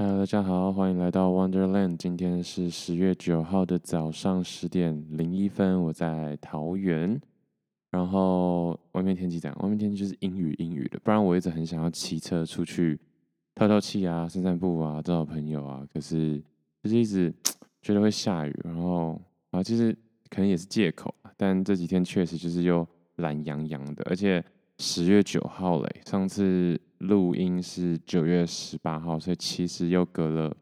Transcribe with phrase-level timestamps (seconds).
[0.00, 1.96] Hello，大家好，欢迎来到 Wonderland。
[1.96, 7.20] 今天是十月九号的早上十点零一分，我在桃园。
[7.90, 9.60] 然后外面天气怎样？
[9.60, 11.00] 外面天气就是阴雨阴雨的。
[11.00, 12.96] 不然我一直很想要骑车出去
[13.56, 15.84] 透透气啊，散散步啊，找找朋友啊。
[15.92, 16.40] 可是
[16.84, 17.34] 就是一直
[17.82, 19.20] 觉得会下雨，然后
[19.50, 19.92] 啊，其实
[20.30, 21.12] 可能也是借口。
[21.36, 22.86] 但这几天确实就是又
[23.16, 24.44] 懒洋洋的，而且
[24.78, 26.80] 十月九号嘞，上次。
[26.98, 30.56] 录音是九月十八号，所以其实又隔了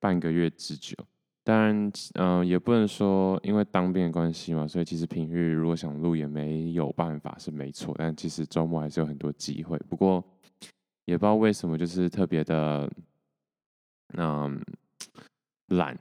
[0.00, 0.96] 半个月之久。
[1.42, 7.94] 当然，嗯、也不能说因为当兵的关系嘛，所以其实平日如果想录也没有办法，是没错。
[7.98, 9.78] 但其实周末还是有很多机会。
[9.88, 10.24] 不过
[11.04, 12.90] 也不知道为什么，就是特别的，
[14.16, 14.58] 嗯，
[15.68, 15.98] 懒。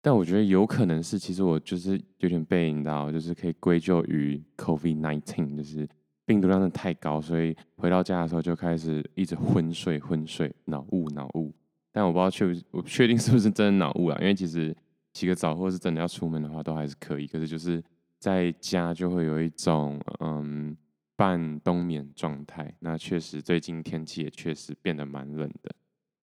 [0.00, 5.86] 但我觉得有可能是，其实我就是有点被引导，就是可以归咎于 COVID nineteen，就是。
[6.26, 11.52] 病毒量真的太高，所以回到家的时候就开始一直昏睡、昏睡、脑雾、脑雾。
[11.92, 14.18] 但我不知道确我不确定是不是真的脑雾啊？
[14.20, 14.74] 因为其实
[15.12, 17.26] 洗个澡或是真的要出门的话，都还是可以。
[17.26, 17.82] 可是就是
[18.18, 20.76] 在家就会有一种嗯
[21.14, 22.74] 半冬眠状态。
[22.80, 25.70] 那确实最近天气也确实变得蛮冷的。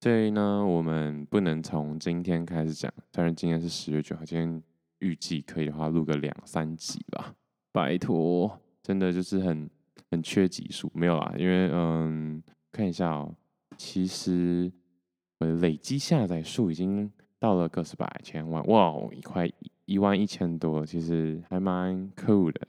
[0.01, 2.91] 所以呢，我们不能从今天开始讲。
[3.13, 4.63] 虽然今天是十月九号，今天
[4.99, 7.35] 预计可以的话录个两三集吧。
[7.71, 9.69] 拜托，真的就是很。
[10.09, 13.33] 很缺集数，没有啦，因为嗯，看一下哦、
[13.77, 14.71] 其实
[15.39, 19.49] 我的累积下载数已经到了个十百千万，哇，一块
[19.85, 22.67] 一万一千多，其实还蛮酷的。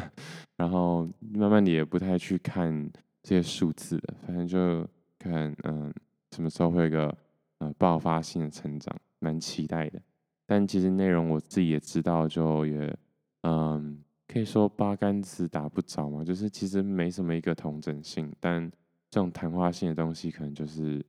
[0.56, 2.90] 然后慢慢的也不太去看
[3.22, 4.86] 这些数字了，反正就
[5.18, 5.92] 看嗯，
[6.30, 7.16] 什么时候会有个
[7.58, 10.00] 呃爆发性的成长，蛮期待的。
[10.46, 12.96] 但其实内容我自己也知道，就也
[13.42, 14.02] 嗯。
[14.32, 18.66] 可以说八竿子打不着嘛，就是其实没什么一个同整性，但
[19.10, 21.04] 这种谈话性的东西可能就是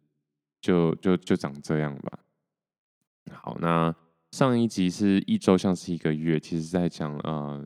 [0.60, 2.20] 就就就长这样吧。
[3.32, 3.96] 好，那
[4.32, 7.66] 上一集是一周像是一个月，其实在讲呃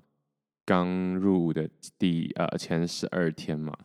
[0.63, 3.75] 刚入伍的第呃前十二天嘛。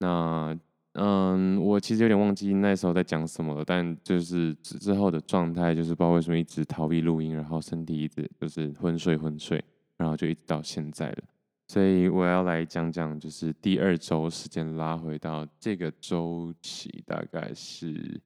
[0.00, 0.54] 那
[0.92, 9.64] 嗯，我其实有点忘记那时候在讲什么了，但就是之后的状态就是不知道为什么一直逃避录音，然后身体一直就是昏睡昏睡。
[9.96, 11.24] 然后就一直到现在了，
[11.68, 18.20] 所以我要来讲讲，就是第二周时间拉回到这个周期，大概是，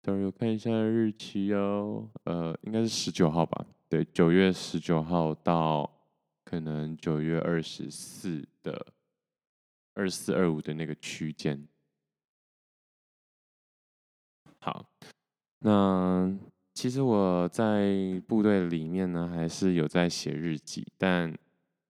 [0.00, 5.90] 等我看一下日期哦，呃，应该是十九号吧，对，九月十九号到
[6.44, 8.86] 可能九月二十四的
[9.94, 11.68] 二四二五的那个区间。
[14.58, 14.84] 好，
[15.58, 16.36] 那。
[16.76, 21.34] 其实我在部队里面呢，还是有在写日记，但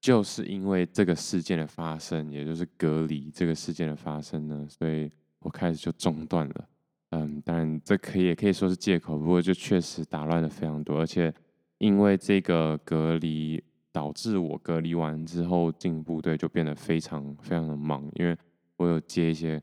[0.01, 5.11] 就是因为这个事件的发生，也就是隔离这个事件的发生呢，所以
[5.41, 6.69] 我开始就中断了。
[7.11, 11.35] 嗯，当然这可以也可以说是借口，不过就确实打乱了非常多，而且
[11.79, 13.61] 因为这个隔离，
[13.91, 18.39] 导致我隔离完之后进部队就变得非常非常的忙，因为
[18.77, 19.61] 我有接一些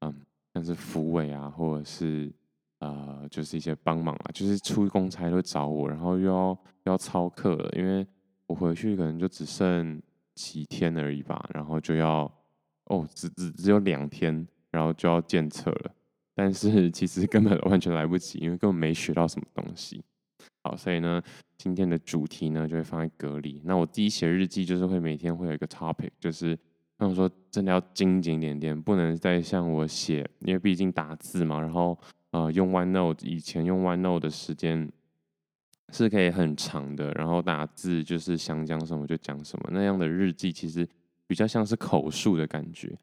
[0.00, 0.14] 嗯，
[0.52, 2.30] 像是辅委啊，或者是。
[2.78, 6.48] 呃，就是一些帮忙啊，就是出公差都找我，然后又要
[6.84, 8.06] 又要操课了，因为
[8.46, 10.00] 我回去可能就只剩
[10.34, 12.30] 几天而已吧，然后就要
[12.84, 15.90] 哦，只只只有两天，然后就要检测了，
[16.34, 20.04] 但是其实根本完全来不及，因为根本没学到什么东西。
[20.62, 21.22] 好，所以呢，
[21.56, 23.62] 今天的主题呢就会放在隔离。
[23.64, 26.54] 那我第一写日记就是会每天会有一个 topic，就是
[26.98, 31.98] 他们说真的要精简点点，不能再像我写，因为毕竟打字嘛，然后。
[32.36, 34.92] 呃，用 OneNote 以前用 OneNote 的时间
[35.90, 40.86] 是可以很长的，然后打字就是想讲什么就讲什么，那样的日记其实
[41.26, 42.94] 比较像是口述的感觉。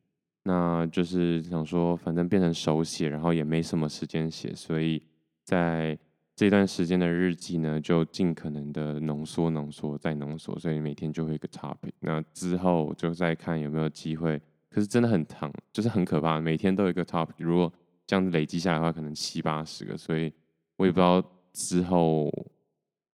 [0.43, 5.01] 那就是想说，反正变成手写，然后也没什么时间写，所以
[5.43, 5.97] 在
[6.35, 11.93] 这段时间的日记呢，就尽可能的浓缩、浓缩再浓缩，所以每天就会一个 topic。
[12.01, 14.39] 那之后就再看有没有机会，
[14.69, 17.33] 可是真的很长，就是很可怕，每天都有一个 topic。
[17.37, 17.73] 如果
[18.05, 20.31] 这样子累积下来的话，可能七八十个，所以
[20.77, 21.23] 我也不知道
[21.53, 22.29] 之后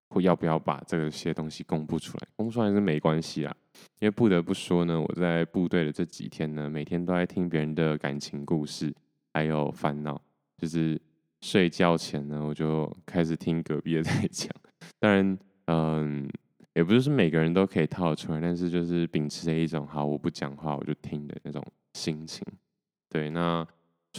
[0.09, 2.27] 会要不要把这些东西公布出来。
[2.35, 3.55] 公布出来是没关系啦，
[3.99, 8.93] 因为不得不说呢，我在部队的这几天呢，每天都在听别人的感情故事，
[9.33, 10.19] 还有烦恼。
[10.57, 10.99] 就是
[11.41, 14.51] 睡觉前呢，我就开始听隔壁的 在讲。
[14.99, 16.27] 当然，嗯，
[16.73, 21.63] 也不是说每个人都可以套出来，但是就是秉持着一种好，我不讲话我就听的那种
[21.93, 22.43] 心情。
[23.07, 23.67] 对，那。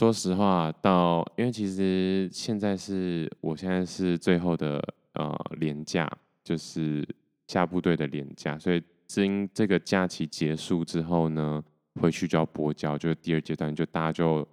[0.01, 4.83] 说实话，到因为其实现在是我现在是最后的
[5.13, 6.11] 呃连假，
[6.43, 7.07] 就是
[7.49, 11.63] 下部队的连假，所以今这个假期结束之后呢，
[12.01, 14.47] 回去就要拨交，就是第二阶段，就大家就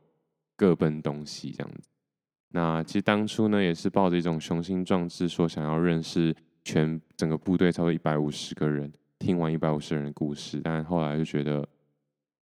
[0.54, 1.88] 各奔东西这样子。
[2.50, 10.60] 那其实当初呢，也是抱着一种雄心壮志，说想要认识全整个部队超过一百五十个人，听完一百五十人的故事。
[10.62, 11.66] 但后来就觉得，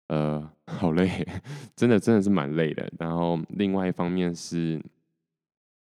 [0.07, 1.25] 呃，好累，
[1.75, 2.91] 真的真的是蛮累的。
[2.99, 4.81] 然后另外一方面是，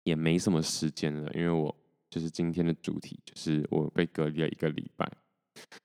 [0.04, 1.76] 也没什么时间了，因为我
[2.10, 5.10] 就是今天的主题，就是我被隔离了一个礼拜。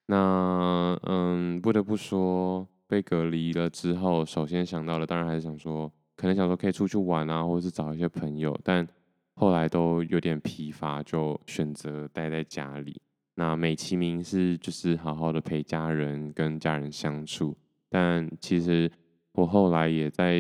[0.07, 5.93] 那嗯，不得不说，被隔离了之后，首先想到的当然还是想说。
[6.17, 8.87] 可能想说可以出去玩啊，或者是找一些朋友，但
[9.35, 13.03] 后来都有点疲乏，就选择待在家里。
[13.35, 17.57] 那美其名是就是好好的陪家人，跟家人相处。
[17.95, 18.91] 但其实
[19.35, 20.37] 我后来也在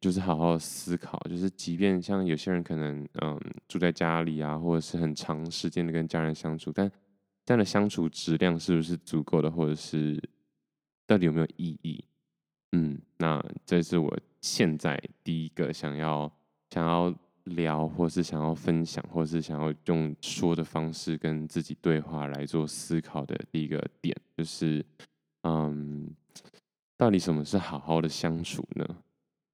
[0.00, 3.38] 就是好好思考，就是即便像有些人可能嗯
[3.68, 6.90] 住在家里啊，或者是很长时间的跟家人相处，但
[7.44, 10.18] 这样的相处质量是不是足够的，或者是
[11.06, 12.02] 到底有没有意义？
[12.72, 14.18] 嗯，那这是我。
[14.40, 16.32] 现在第一个想要
[16.70, 17.12] 想要
[17.42, 24.86] 聊，或是想要分享，或是想要用说的方式跟自己对话来做思考的第一个点，就是
[25.42, 26.08] 嗯，
[26.98, 28.84] 到底什么是好好的相处呢？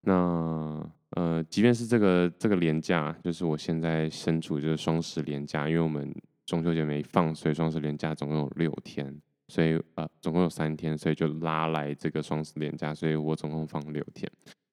[0.00, 6.12] 那呃，即便是这个这个连假，就是我现在身处就是双十连假，因为我们
[6.46, 9.16] 中秋节没放，所以双十连假总共有六天，
[9.48, 14.28] 所以呃，总共有三天，所以就拉来这个双十连假，所以我总共放六天。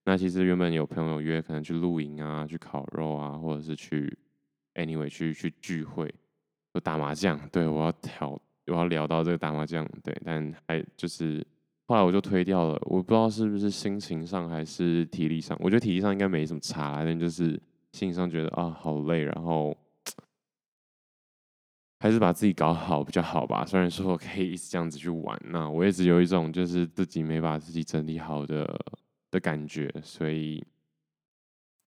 [0.05, 4.17] 那其实原本有朋友约，可能去露营啊，去烤肉啊，或者是去
[4.75, 6.11] anyway 去去聚会，
[6.73, 7.37] 或打麻将。
[7.49, 8.31] 对，我要挑，
[8.65, 9.87] 我要聊到这个打麻将。
[10.03, 11.45] 对，但还就是
[11.91, 12.79] 后来我就推掉了。
[12.83, 17.47] 我不知道是不是心情上还是体力上，我觉得体力上应该没什么差，但就是
[17.91, 19.75] 心情上觉得啊好累，然后
[21.99, 23.65] 还是把自己搞好比较好吧。
[23.65, 28.65] 虽然说我可以一直这样子去玩，那我一直有一种就是自己没把自己整理好的。
[29.31, 30.61] 的感觉，所以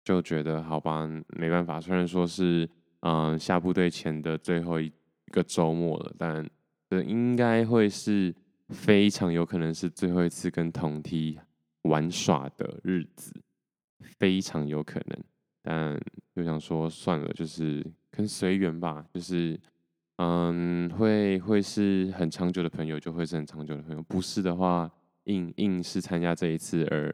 [0.05, 1.05] 就觉得好吧，
[1.37, 1.81] 没办法。
[1.81, 2.69] 虽然说是
[3.00, 4.93] 嗯、下部队前的最后一
[5.32, 6.49] 个周末了，但
[6.88, 8.32] 这应该会是
[8.75, 11.38] 非常有可能是最后一次跟同梯
[11.82, 13.32] 玩耍的日子，
[14.19, 15.25] 非常有可能。
[15.62, 15.99] 但
[16.35, 19.06] 就想说算了，就是跟随缘吧。
[19.15, 19.59] 就是
[20.17, 24.03] 嗯，会会是很长久的朋友，就会是很长久的朋友。
[24.03, 24.91] 不是的话。
[25.27, 27.11] 硬硬是参加这一次，而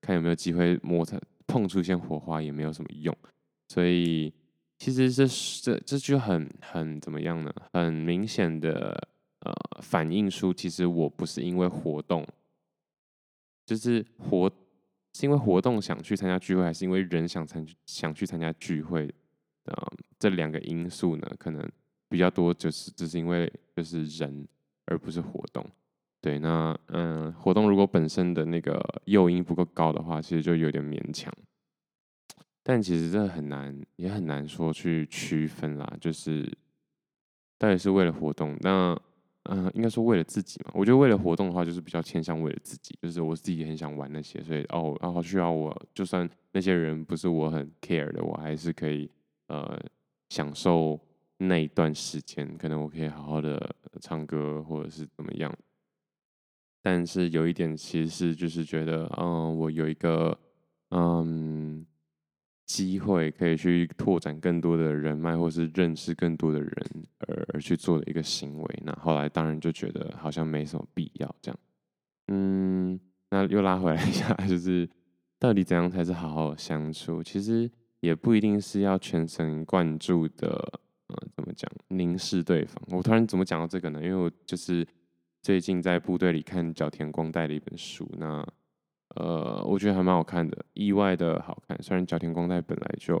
[0.00, 3.14] 看有没有机会摩擦碰出一些火花，也没有什么用。
[3.68, 4.32] 所以
[4.78, 5.26] 其实这
[5.62, 7.52] 这这就很很怎么样呢？
[7.74, 8.98] 很明显的
[9.40, 9.52] 呃
[9.82, 12.26] 反映出，其实我不是因为活动，
[13.66, 14.50] 就是活
[15.12, 19.12] 是因为活动想去参加聚会，还是因为人想参想去参加聚会？
[19.66, 21.70] 啊、这两个因素呢，可能
[22.08, 24.48] 比较多，就是只是因为就是人，
[24.86, 25.64] 而不是活动。
[26.20, 31.32] 对，那嗯，活动如果本身的那个诱因不够高的话，其实就有点勉强。
[32.64, 35.96] 但其实这很难，也很难说去区分啦。
[36.00, 36.50] 就是
[37.58, 38.98] 到底是为了活动，那
[39.52, 40.70] 嗯，应该说为了自己嘛。
[40.74, 49.10] 我觉得为了活动的话，就是比较偏向为了自己，就是我自己很想玩那些，所以哦，然后需要我，就算那些人不是我很 care 的，我还是可以
[49.48, 49.76] 呃
[50.28, 50.98] 享受
[51.38, 55.52] 那一段时间，可能我可以好好的唱歌，或者是怎么样。
[56.82, 60.38] 但是有一点，其实就是觉得，嗯，我有一个
[60.90, 61.84] 嗯
[62.70, 66.72] 机会可以去拓展更多的人脉，或是认识更多的人
[67.26, 68.82] 而而去做的一个行为。
[68.84, 71.58] 那后来当然就觉得好像没什么必要这样。
[72.28, 73.00] 嗯，
[73.30, 74.88] 那又拉回来一下，就是
[75.38, 77.20] 到底怎样才是好好相处？
[77.22, 82.80] 其实也不一定是要全神贯注的，嗯，怎么讲，凝视对方。
[82.90, 84.00] 我突然怎么讲到这个呢？
[84.00, 84.86] 因为我就是。
[85.42, 88.46] 最近在部队里看角田光代的一本书，那
[89.16, 91.80] 呃，我觉得还蛮好看的，意外的好看。
[91.82, 93.18] 虽然角田光代本来就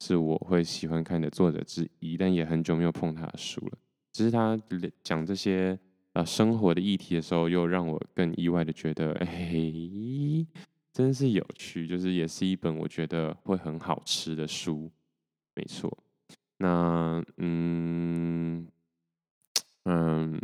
[0.00, 3.78] 是我会喜欢看的作者之一，但也很久没有碰他的书了。
[4.12, 4.58] 只是他
[5.02, 5.78] 讲这些
[6.14, 10.46] 呃生活的议题的时候，又让我更意外的觉得，哎、
[10.92, 14.90] 真是有趣，就是也是一本我觉得会很好吃的书，
[15.54, 15.96] 没错。
[16.56, 18.66] 那嗯
[19.84, 20.40] 嗯。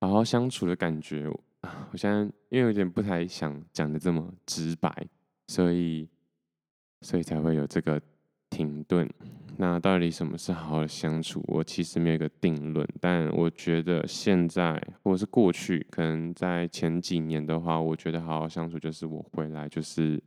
[0.00, 1.30] 好好相处的感觉，
[1.62, 4.94] 啊我现在因为有点不太想讲的这么直白，
[5.48, 6.08] 所以
[7.00, 8.00] 所以才会有这个
[8.50, 9.08] 停顿。
[9.56, 11.44] 那到底什么是好好的相处？
[11.46, 20.22] 我其实没有一个定论，但我觉得现在或者是过去，可能在前几年的话，我觉得好好相处就是我回来就是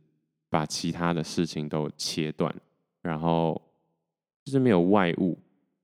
[0.48, 2.54] 把其他的事情都切断，
[3.02, 3.60] 然后
[4.44, 5.38] 就是没有外物。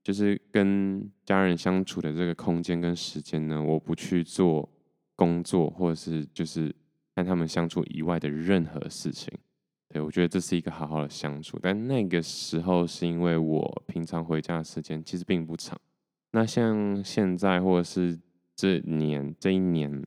[0.04, 4.68] 就是跟家人相处的这个空间跟时间呢，我不去做
[5.22, 6.74] 工作，或者是就是
[7.14, 9.32] 跟他们相处以外的任何事情。
[9.88, 11.60] 对，我觉得这是一个好好的相处。
[11.62, 15.80] 但那个时候是因为我平常回家的时间其实并不长。
[16.32, 18.18] 那像现在或者是
[18.56, 20.04] 这年这一年，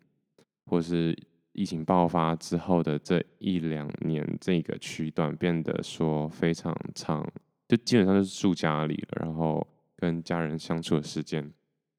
[0.65, 1.17] 或是
[1.53, 7.25] 疫情爆发之后的这一两年，这个区段变得说非常长，
[7.69, 11.49] 就基本上就是住家里了，然后跟家人相处的时间，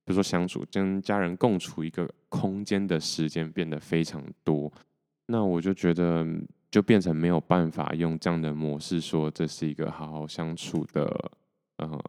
[0.07, 4.73] 比如说相处，跟家人共处一个空间的时间变得非常多。
[5.27, 6.25] 那我就觉得，
[6.71, 11.31] 就变成没有办法用这样的模式说这是一个好好相处的
[11.79, 12.01] 呃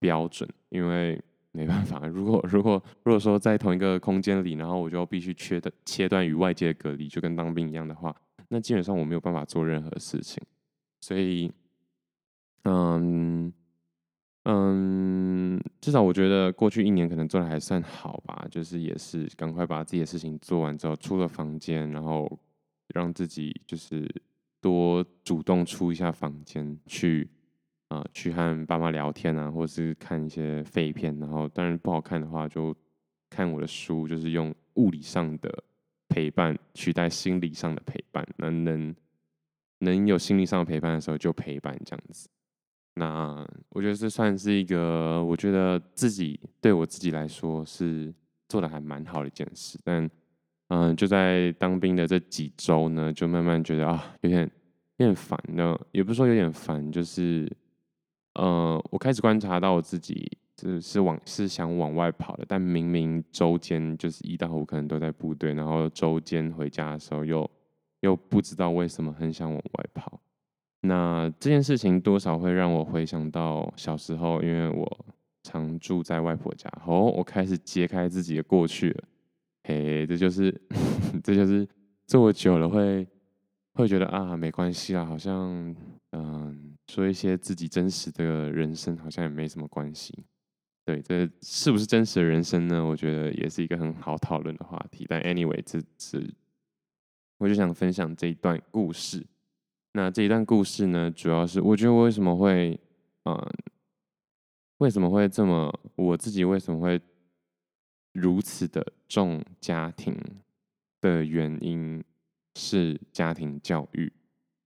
[0.00, 8.12] 标准，因为没办法， 如果如果如果说在同一个空间里，然后我就必须切断切断与外界的隔离，就跟当兵一样的话，
[8.48, 10.42] 那基本上我没有办法做任何事情。
[11.00, 11.52] 所以，
[12.64, 13.52] 嗯
[14.42, 14.87] 嗯，
[15.88, 22.38] 至少我觉得过去一年可能做的还算好吧，就是也是赶快把自己的事情做完之后，出了房间，然后。
[22.94, 24.08] 让自己就是
[24.62, 27.28] 多主动出一下房间去
[27.88, 31.14] 啊、去和爸妈聊天啊，或是看一些废片。
[31.18, 32.74] 然后当然不好看的话，就
[33.28, 35.62] 看我的书，就是用物理上的
[36.08, 38.26] 陪伴取代心理上的陪伴。
[38.38, 38.96] 能能
[39.80, 42.30] 能有心理上的陪伴的时候，就陪伴这样子。
[42.98, 48.12] 那我觉得这算是一个，我觉得自己对我自己来说是
[48.48, 50.10] 做的还蛮好的一件事，但。
[50.70, 54.42] 嗯，就在当兵的这几周呢，就慢慢觉得啊，有点
[54.98, 57.50] 有点烦呢，也不是说有点烦，就是，
[58.34, 67.50] 呃，我开始观察到我自己是是往是想往外跑的，但明明周间就是一到五可能都在部队，然后周间回家的时候又
[68.00, 70.20] 又不知道为什么很想往外跑。
[70.80, 75.06] 那这件事情多少会让我回想到小时候，因为我
[75.42, 79.04] 常住在外婆家，哦，我开始揭开自己的过去了。
[79.64, 80.54] 嘿，这就是，
[81.22, 81.66] 这就是
[82.06, 83.06] 做久了会
[83.74, 85.74] 会觉得啊，没关系啦，好像
[86.12, 90.24] 嗯，说一些自己真实的人生，好像也没什么关系。
[90.84, 92.82] 对，这是不是真实的人生呢？
[92.82, 95.04] 我觉得也是一个很好讨论的话题。
[95.08, 96.34] 但 anyway，这是
[97.36, 99.26] 我就想分享这一段故事。
[99.98, 102.78] 那这一段故事呢，主要是我觉得我为什么会
[103.24, 103.36] 嗯，
[104.76, 107.00] 为什么会这么，我自己为什么会。
[108.12, 110.16] 如此的重家庭
[111.00, 112.02] 的原因
[112.56, 114.10] 是家庭教育，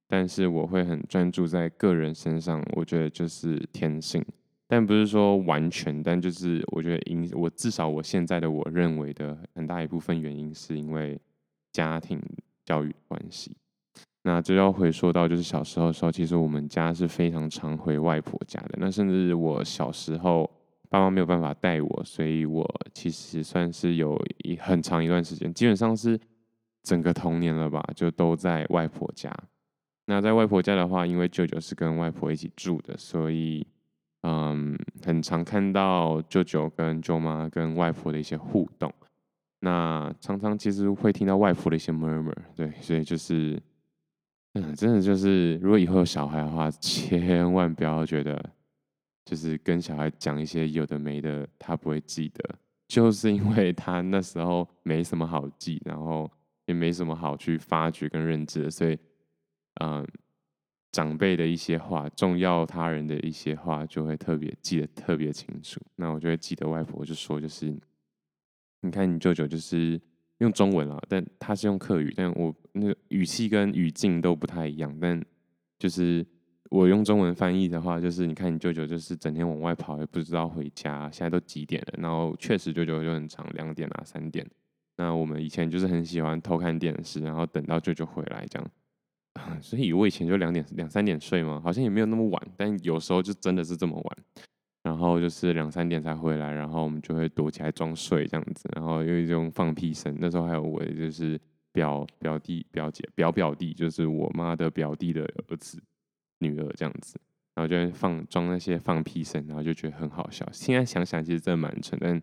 [0.07, 4.25] 但是我会很专注在个人身上，我觉得就是天性，
[4.67, 11.21] 但不是说完全，但就是我觉得因我至少我现在的我认为的很大一部分原因是因为
[11.73, 12.23] 家庭
[12.65, 13.55] 教育关系。
[14.23, 20.51] 那这要回说到就是小时候的时候，其实我们家是非常常回外婆家的，那甚至我小时候。
[20.93, 24.15] 爸妈没有办法带我，所以我其实算是有
[24.45, 26.21] 一很长一段时间，基本上是
[26.83, 29.35] 整个童年了吧，就都在外婆家。
[30.05, 33.67] 那在外婆家的话，因为舅舅是跟外婆一起住的，所以
[34.21, 38.93] 嗯，很常看到舅舅跟舅妈跟外婆的一些互动。
[39.61, 43.59] 那常常其实会听到外婆的一些 murmur，对，所以就是
[44.55, 48.53] 嗯，真的就是，如果以后有小孩的话，千万不要觉得。
[49.25, 56.29] 就是跟小孩讲一些有的没的，他不会记得，就是因为他那时候没什么好记，然后
[56.67, 58.99] 也没什么好去发掘跟认知的，所以，
[59.81, 60.05] 嗯，
[60.91, 65.81] 长辈的一些话，重要他人的一些话，就会特别记得特别清楚。
[65.95, 67.73] 那我就会记得外婆就说，就是
[68.81, 69.99] 你看你舅舅就是
[70.43, 75.25] 用中文啊，但他是用客语，但我那个语气跟语境都不太一样，但
[75.79, 76.27] 就是。
[76.71, 81.03] 我用中文翻译的话，就是你看你舅舅就是整天往外跑，也不知道回家。
[81.11, 81.99] 现在都几点了？
[81.99, 84.49] 然后确实舅舅就很长，两点啊三点。
[84.97, 88.71] 那我们以前就是很喜欢偷看电视，然后等到舅舅回来这样。
[89.61, 94.17] 所以我以前就两点两三点睡嘛，好像也没有那么晚，但有时候就真的是这么晚。
[94.83, 100.17] 然后就是两三点才回来，然后我们就会躲起来装睡这样子，然后有一种放屁声。
[100.21, 101.41] 那时候还有我就是
[101.73, 105.83] 表表弟表姐表表弟，就是我妈的表弟的儿子。
[106.39, 107.21] 女儿这样子，
[107.55, 110.45] 然后就会放装那些放屁声，然后就觉得很好笑。
[110.51, 112.21] 现在想想，其实真的蛮蠢，但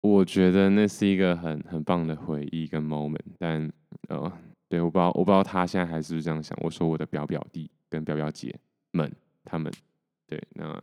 [0.00, 3.20] 我觉得那是一个很很棒的回忆跟 moment。
[3.38, 3.70] 但
[4.08, 4.32] 呃，
[4.70, 6.56] 对，我不知道，我不知道他现在还是不是这样想。
[6.62, 8.58] 我说我的表表弟跟表表姐
[8.92, 9.14] 们，
[9.44, 9.70] 他们
[10.26, 10.82] 对，那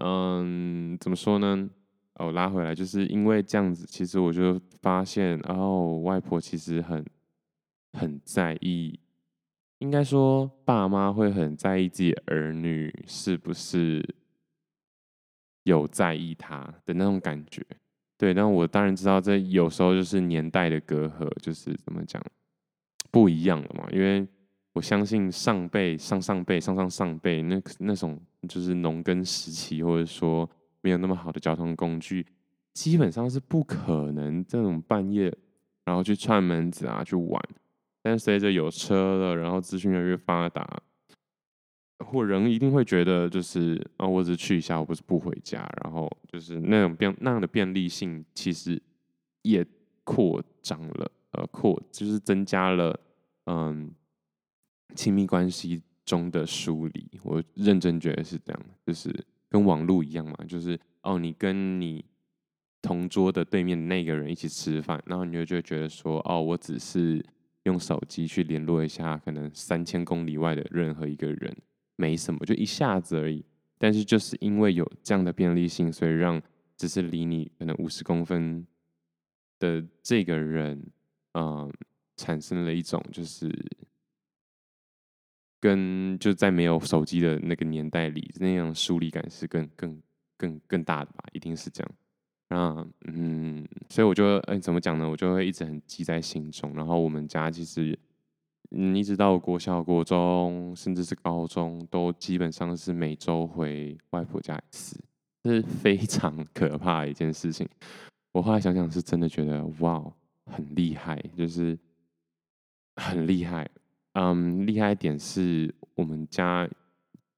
[0.00, 1.68] 嗯，怎么说呢？
[2.14, 7.04] 哦，拉回来，就是因为这样子，其实我就发现，哦，外婆其实很
[7.92, 8.98] 很在意。
[9.78, 14.04] 应该说，爸妈会很在意自己儿女是不是
[15.62, 17.64] 有在意他的那种感觉。
[18.16, 22.20] 对，但我当然知道，这有时候就是年代的隔阂，就是怎么讲
[23.12, 23.86] 不一样了嘛。
[23.92, 24.26] 因为
[24.78, 28.16] 我相信上辈、上上辈、上上上辈那那种
[28.48, 30.48] 就是农耕时期，或者说
[30.82, 32.24] 没有那么好的交通工具，
[32.74, 35.36] 基本上是不可能这种半夜
[35.84, 37.42] 然后去串门子啊去玩。
[38.02, 40.64] 但随着有车了，然后资讯越来越发达。
[42.06, 45.68] 或人一定会觉得，就是啊，我只是去一下，我不是不回家。
[45.82, 48.80] 然后就是那种便那样的便利性，其实
[49.42, 49.66] 也
[50.04, 52.96] 扩张了，呃，扩就是增加了，
[53.46, 53.90] 嗯，
[54.94, 57.08] 亲密关系中的疏离。
[57.22, 59.12] 我认真觉得是这样，就是
[59.48, 62.04] 跟网络一样嘛，就是哦，你跟你
[62.80, 67.24] 同桌的对面那个人一起吃饭，然后你就就觉得说，哦，我只是
[67.64, 71.56] 用手机去联络一下，可能三千公里外的任何一个人。
[71.96, 73.44] 没什么，就一下子而已。
[73.76, 76.40] 但是就是因为有这样的便利性，所以让
[76.76, 78.64] 只是离你可能五十公分
[79.58, 80.80] 的这个人，
[81.34, 81.72] 嗯，
[82.16, 83.52] 产生了一种就是
[85.60, 90.02] 跟就在没有手机的那个年代里，那样疏离感是更更
[90.36, 91.24] 更更大的吧？
[91.32, 91.90] 一定是这样。
[92.48, 95.08] 那，嗯，所以我就哎，怎么讲呢？
[95.08, 96.72] 我就会一直很记在心中。
[96.74, 97.98] 然后我们家其实。
[98.70, 105.00] 嗯，一直到国小、国中，甚至是高中，都基本上是每周回外婆家一次，
[105.42, 107.66] 这是非常 可怕的一件事情。
[108.30, 110.04] 我后来想想，是真的觉得哇，
[110.44, 111.78] 很厉害，就是
[112.96, 113.66] 很厉害。
[114.12, 116.68] 嗯，厉害一点是我们家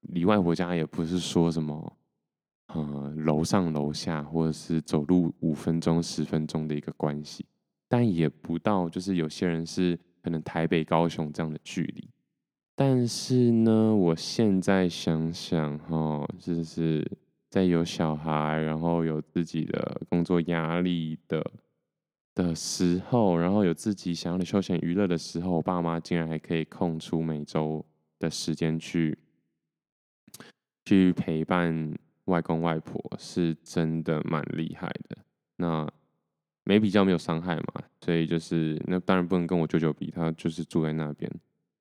[0.01, 1.97] 离外婆家也不是说什么，
[2.75, 7.45] 嗯，楼上楼下，或者是走路五分钟、十分钟的一个关系，
[7.87, 9.99] 但也不到，就是有些人是。
[10.23, 12.07] 可能台北、高雄这样的距离，
[12.75, 17.03] 但是呢，我现在想想哈，就是
[17.49, 21.43] 在有小孩，然后有自己的工作压力的
[22.41, 27.85] 的时候，然后有自己想要的休闲娱乐的时候，我爸妈竟然还可以空出每周
[28.19, 29.17] 的时间去
[30.85, 35.17] 去陪伴外公外婆，是真的蛮厉害的。
[35.57, 35.87] 那。
[36.63, 41.29] 没比较没有伤害嘛，所以就是那当然不能跟我舅舅比，他就是住在那边。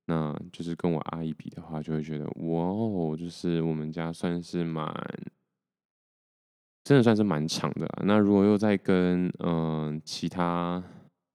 [0.06, 4.90] 那就是跟我阿姨比的话，就会觉得哇哦，就是我们家算是蛮，
[6.90, 7.88] 真的算是蛮长的。
[8.04, 10.82] 那如果又再跟嗯、其他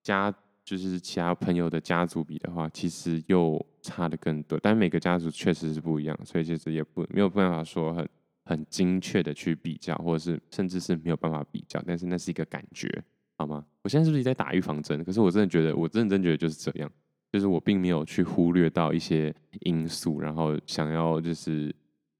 [0.04, 0.30] 家，
[0.65, 4.60] 就是其他朋友的家族比的话，其实又差的更多。
[4.62, 8.06] 但每个家族确实是不一样，所以其实也不没有办法说很
[8.44, 11.82] 很精确的去比较，或者是甚至是没有办法比较。
[11.88, 13.02] 但是那是一个感觉。
[13.38, 13.65] 好吗？
[13.82, 15.02] 我现在是不是在打预防针？
[15.06, 16.91] 可是我真的觉得，我认真觉得就是这样，
[17.32, 21.74] 就是我并没有去忽略到一些因素，然后想要就是，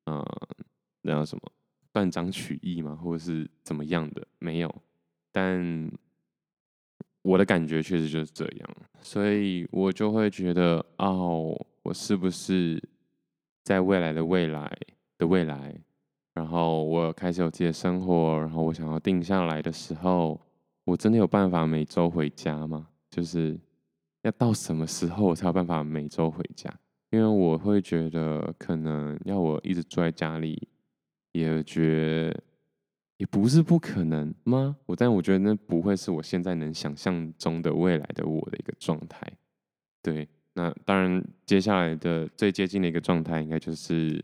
[0.06, 0.26] 嗯、
[1.02, 1.41] 那叫什么
[1.95, 4.27] 断章取义嘛，或者是怎么样的？
[4.38, 4.75] 没有。
[5.31, 5.89] 但
[7.21, 12.84] 我的感觉确实就是这样，所以我就会觉得，哦，我是不是
[13.63, 14.69] 在未来的未来
[15.17, 15.73] 的未来，
[16.34, 20.41] 然后我开始有自己的生活，然后我想要定下来的时候。
[20.84, 22.89] 我真的有办法每周回家吗？
[23.10, 23.58] 就是
[24.21, 26.71] 要到什么时候我才有办法每周回家？
[27.10, 30.67] 因为我会觉得，可能要我一直住在家里，
[31.39, 32.34] 也觉
[33.17, 34.76] 也不是不可能吗？
[34.86, 39.21] 我但我觉得那不会是我现在能想象中的未来的我的一个状态。
[40.02, 44.24] 对，那当然接下来的最接近的一个状态，应该就是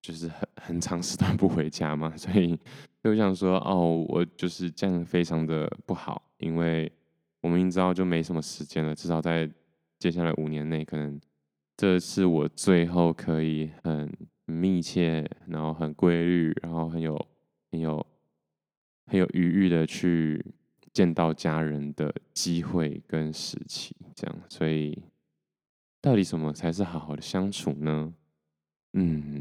[0.00, 2.58] 就是很很长时段不回家嘛，所以。
[3.02, 6.92] 就想说哦，我就是这样，非常的不好，因为
[7.40, 9.50] 我明明知道就没什么时间了，至少在
[9.98, 11.18] 接下来五年内，可能
[11.78, 14.12] 这是我最后可以很
[14.50, 17.16] 很密切，然后很规律，然后很有
[17.70, 18.04] 很有
[19.06, 20.44] 很有余裕的去
[20.92, 25.04] 见到家人的机会跟时期，这样，所以
[26.00, 28.12] 到底什么才是好好的相处呢？
[28.94, 29.40] 嗯。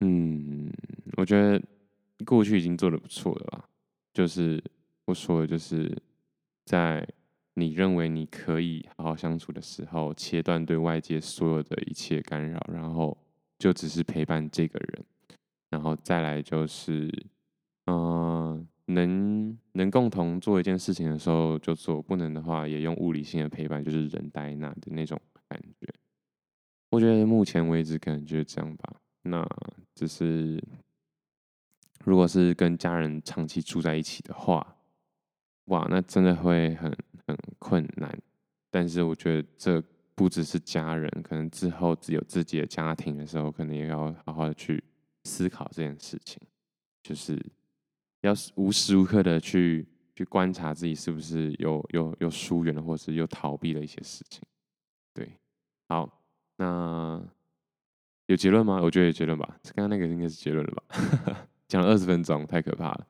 [0.00, 0.70] 嗯，
[1.16, 1.60] 我觉得
[2.24, 3.68] 过去已经做得不错了吧。
[4.12, 4.62] 就是
[5.06, 5.90] 我说的，就是
[6.66, 7.08] 在
[7.58, 13.16] 你认为你可以好好相处的时候，切断对外界所有的一切干扰，然后
[13.58, 15.04] 就只是陪伴这个人，
[15.70, 17.10] 然后再来就是，
[17.86, 25.92] 嗯、能能共同做一件事情的时候就做，不能的话也用物理性的陪伴，就是人待那的那种感觉。
[26.90, 28.94] 我觉得目前为止可能就是这样吧。
[29.22, 29.46] 那
[29.94, 30.62] 只是，
[32.04, 34.76] 如果是跟家人长期住在一起的话，
[35.64, 36.90] 哇，那真的会很
[37.32, 38.16] 很困难。
[38.70, 39.82] 但是我觉得这
[40.14, 44.82] 不只是家人，可能之后只有自己的家庭的时候，可能也要好好的去
[45.24, 46.40] 思考这件事情，
[47.02, 47.40] 就是
[48.22, 54.42] 要无时无刻的去去观察自己是不是有有有疏远了，或是又逃避了一些事情。
[55.14, 55.30] 对，
[55.88, 56.22] 好，
[56.56, 57.22] 那
[58.26, 58.80] 有结论吗？
[58.82, 59.56] 我觉得有结论吧。
[59.74, 61.48] 刚刚那个应该是结论了吧？
[61.68, 63.06] 讲了二十分钟，太可怕了。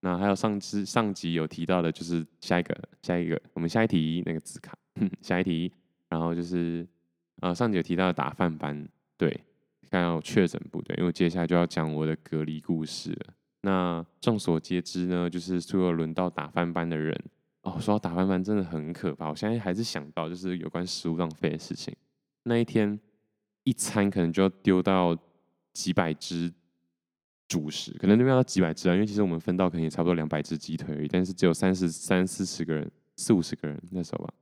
[0.00, 4.78] 那还有上次上集有提到的，就是下一个下一个，我们下一题那个字卡，
[5.20, 5.72] 下一题，
[6.08, 6.86] 然后就是
[7.40, 9.28] 呃上集有提到的打饭班，对，
[9.90, 13.34] 刚刚有确诊不对，因为接下来就要讲我的隔离故事了。
[13.62, 17.20] 那众所皆知呢，就是所有轮到打饭班的人，
[17.62, 19.28] 哦，说到打饭班真的很可怕。
[19.28, 21.92] 我现在还是想到就是有关食物浪费的事情，
[22.44, 23.00] 那一天
[23.64, 25.18] 一餐可能就要丢到
[25.72, 26.52] 几百只。
[27.48, 34.34] 主食可能那边要几百只啊，因为其实我们分到可能也差不多两百只鸡腿而已，但是只有三十三四十个人，四五十个人那时候吧，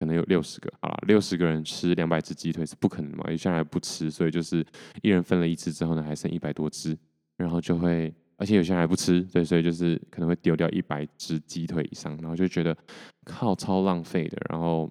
[0.00, 4.66] 可能有六十个，好了，六十个人吃两百只鸡腿是不可能嘛，有些人还不吃，所以就是
[5.02, 6.98] 一人分了一只之后呢，还剩一百多只，
[7.36, 12.76] 然后就会，而且有些人还不吃，对，所以就是可能会丢掉一百只鸡腿以上，然后就觉得
[13.24, 14.90] 靠超浪费的，然后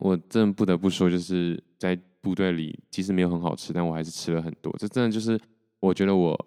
[0.00, 5.40] 我真的不得不说，就是在部队里，其实没有很好吃，但我还是吃了很多，这真的就是。
[5.80, 6.38] 我觉得我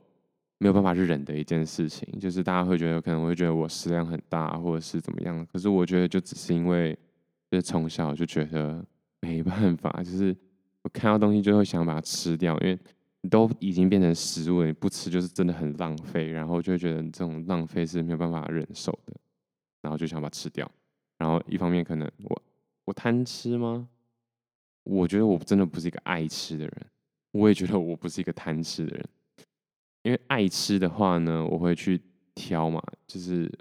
[0.59, 5.45] 没有办法去忍的一件事情，就是大家会觉得可能会觉得我食量很大，或者是怎么样。
[5.51, 6.97] 可是我觉得就只是因为，
[7.51, 8.85] 就是从小就觉得
[9.21, 10.35] 没办法，就是
[10.83, 12.79] 我看到东西就会想把它吃掉，因为
[13.21, 16.27] 你都已经变成食物了，你不吃就是真的很浪费。
[16.27, 19.13] 然后就会觉得这种浪费是没有办法忍受的，
[19.81, 20.69] 然后就想把它吃掉。
[21.17, 22.41] 然后一方面可能我
[22.85, 23.87] 我贪吃吗？
[24.83, 26.85] 我觉得我真的不是一个爱吃的人，
[27.31, 29.09] 我也觉得我不是一个贪吃的人。
[30.03, 31.99] 因为爱吃的话呢，我会去
[32.35, 33.51] 挑嘛，就是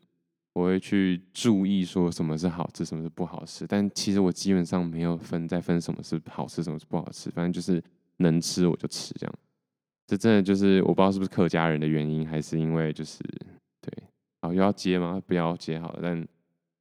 [0.53, 3.65] 我会去注意说什么是好吃，什么是不好吃。
[3.67, 7.83] 但其实我基本上没有分在分什么是好吃，什么是不好吃，反正就是
[8.17, 9.35] 能吃我就吃这样。
[10.07, 13.19] 这真的就是我不知道是不是客家人的原因，还是因为就是
[13.81, 14.05] 对，
[14.41, 15.23] 好，又要接吗？
[15.27, 16.01] 不要接好了。
[16.03, 16.27] 但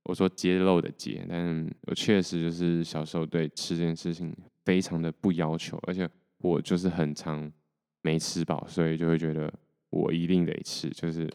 [0.05, 7.51] 我说揭露的揭，但我确实就是小时候对吃这件事情非常的不要求，而且我就是很常。
[8.01, 9.51] 没吃饱，所以就会觉得
[9.89, 11.29] 我一定得吃，就是，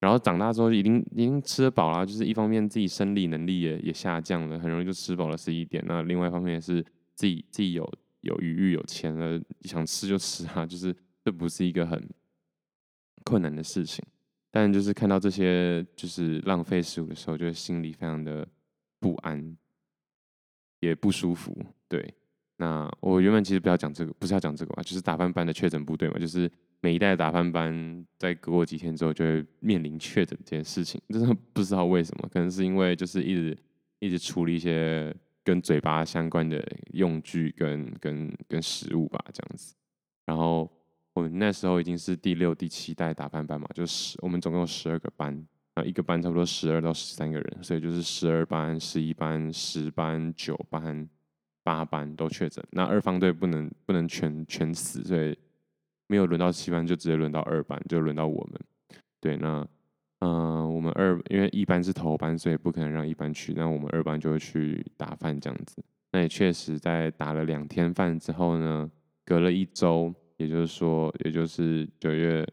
[0.00, 5.82] 然后长大之后已经已经吃得饱了，就是一方面自己生理能力也也下降了，很容易就吃饱了是一点。
[5.86, 6.84] 那另外一方面也是
[7.14, 7.88] 自己自己有
[8.22, 12.08] 有余裕有钱了，想吃就吃啊，就是这不是一个很
[13.24, 14.04] 困难的事情。
[14.50, 18.46] 但就是看到这些就是浪费食物的时候，就心里非常的
[19.00, 19.56] 不安，
[20.80, 21.56] 也不舒服，
[21.88, 22.14] 对。
[22.58, 26.48] 那我原本其实不要讲这个，不是要讲这个吧，就是打饭班的确诊部队嘛，就是
[26.80, 33.58] 每一代打饭班在隔过几天之后就会面临确诊这件事情，真的不知道为什么，可能是因为就是一直
[33.98, 35.12] 一直处理一些
[35.42, 39.74] 跟嘴巴相关的用具跟跟跟食物吧，这样子。
[40.26, 40.70] 然后
[41.14, 45.32] 我们那时候已经是第六、第七代打饭班嘛，就十，我们总共有十二个班，
[45.74, 51.08] 然后一个班差不多十二到十三个人，所以就是十二班、十一班、十班、九班。
[51.62, 55.38] 八班都确诊，那二方队不能不能全全死，所以
[56.08, 58.60] 没有轮到七班，就直接轮到二班，就轮到我们。
[59.20, 59.66] 对，那
[60.18, 65.82] 嗯、呃，我们二因为一班是头班，所以不可能让一班去，那我们二班就会去打饭这样子。
[66.10, 68.90] 那也确实在打了两天饭之后呢，
[69.24, 72.44] 隔了一周，也就是说，也就是九月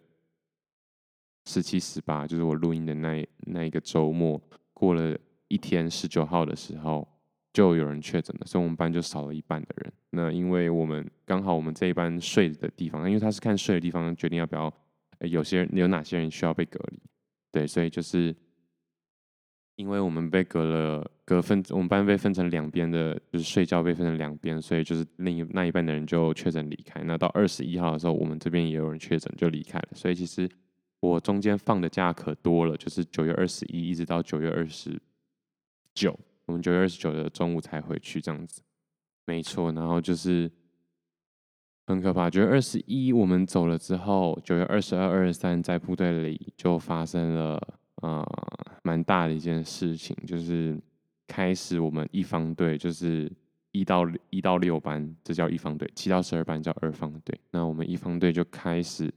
[1.45, 4.39] 十七、十八，就是我录音的那那一个周末，
[4.73, 5.17] 过了
[5.47, 7.07] 一天十九号的时候。
[7.51, 9.91] 就有人确诊了，所以我们班就少了一半的人。
[10.11, 14.71] 那因为我们刚好我们这一班睡的地方，因为他是看睡的地方决定要不要，
[15.21, 16.99] 有些人有哪些人需要被隔离，
[17.51, 18.35] 对，所以就是
[19.75, 27.01] 因为我们被隔了隔分，我们班被分成两边的，就是睡觉被分成两边，所以就是另一那一半的人就确诊离开。
[27.03, 29.89] 那到二十一号的时候，我们这边也有人确诊就离开了。
[29.93, 30.49] 所以其实
[30.99, 35.01] 我中间放的假可多了，就是九月二十一一直到九月二十
[35.93, 36.17] 九。
[36.49, 38.63] 我们九月二十九的中午才回去，这样子，
[39.27, 39.71] 没错。
[39.71, 40.51] 然后就是
[41.85, 42.27] 很可怕。
[42.27, 47.53] 九月二十一我们走了之后，九月二十二、二十三在部队里就发生了
[47.97, 50.75] 啊、呃、蛮大的一件事情，就是
[51.27, 53.31] 开始我们一方队就是
[53.71, 57.39] 一到一到六班，这叫一方队；七到十二班叫二方队。
[57.51, 59.13] 那我们一方队就开始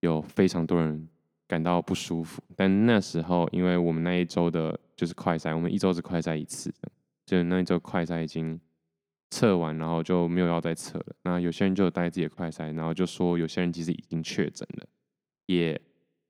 [0.00, 1.06] 有非常多人
[1.52, 4.78] 感到不舒服，但那时候因为我们那一周的。
[4.94, 6.72] 就是快筛，我们一周只快筛一次，
[7.26, 8.60] 就那一周快筛已经
[9.30, 11.06] 测完，然后就没有要再测了。
[11.24, 14.86] 那有些人就带自己的快筛，然后就说有些人其实已经确诊了，
[15.46, 15.80] 也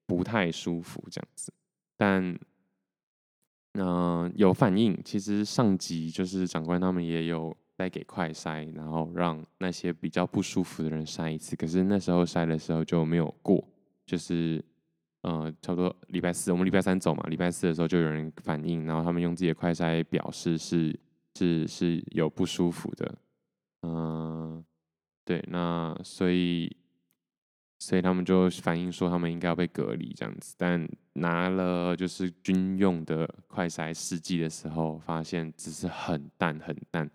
[0.06, 1.52] 不太舒服这样子。
[1.98, 2.38] 但
[3.74, 11.54] 嗯、有反应，其实上级就是长官他们也有在给快筛，然后让那些比较不舒服的人筛一次。
[11.56, 13.62] 可是那时候筛的时候就没有过，
[14.06, 14.64] 就是
[15.22, 20.98] 呃，差不多礼拜四，我们礼拜三走嘛，礼拜四的时候就有人反映，然后他们用自己的快筛表示是
[21.34, 23.18] 是是有不舒服的，
[23.82, 24.64] 嗯、
[25.24, 26.76] 对，那所以
[27.78, 37.10] 所以他们就反映说他们应该要被隔离这样子，但拿了就是军用的快筛试剂的时候，发现只是很淡很淡。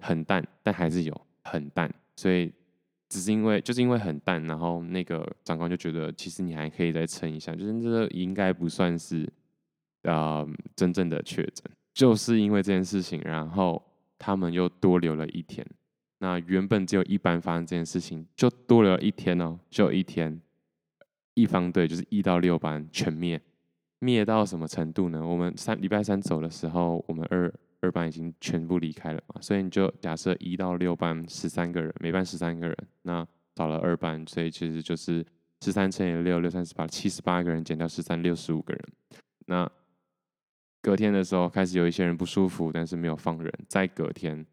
[0.00, 2.52] 很淡，但还是有很淡，所以
[3.08, 9.28] 只是因为就是因为很淡，然后那个长官就觉得其实你还可以再撑一下，就是这应该不算是
[10.02, 11.64] 呃真正的确诊，
[11.94, 13.82] 就是因为这件事情，然后
[14.18, 15.66] 他们又多留了一天。
[16.18, 20.40] 那原本只有一班发生这件事情，就多留了一天哦，就一天，
[21.34, 23.40] 一方队就是一到六班全灭，
[24.06, 25.26] 灭到什么程度呢？
[25.26, 27.52] 我们三礼拜三走的时候，我们二。
[27.82, 35.24] 二班已经全部离开了嘛，所以你就假设一到六班十三个人，每班十三个人，那少了二班，所以其实就是
[35.60, 38.82] 十三乘以六，六三十八，七十八个人减掉十三，六十五个人。
[39.46, 39.70] 那
[40.80, 43.52] 隔天的时候开始有一些人不舒服，但是没有放人。
[43.68, 44.44] 在隔天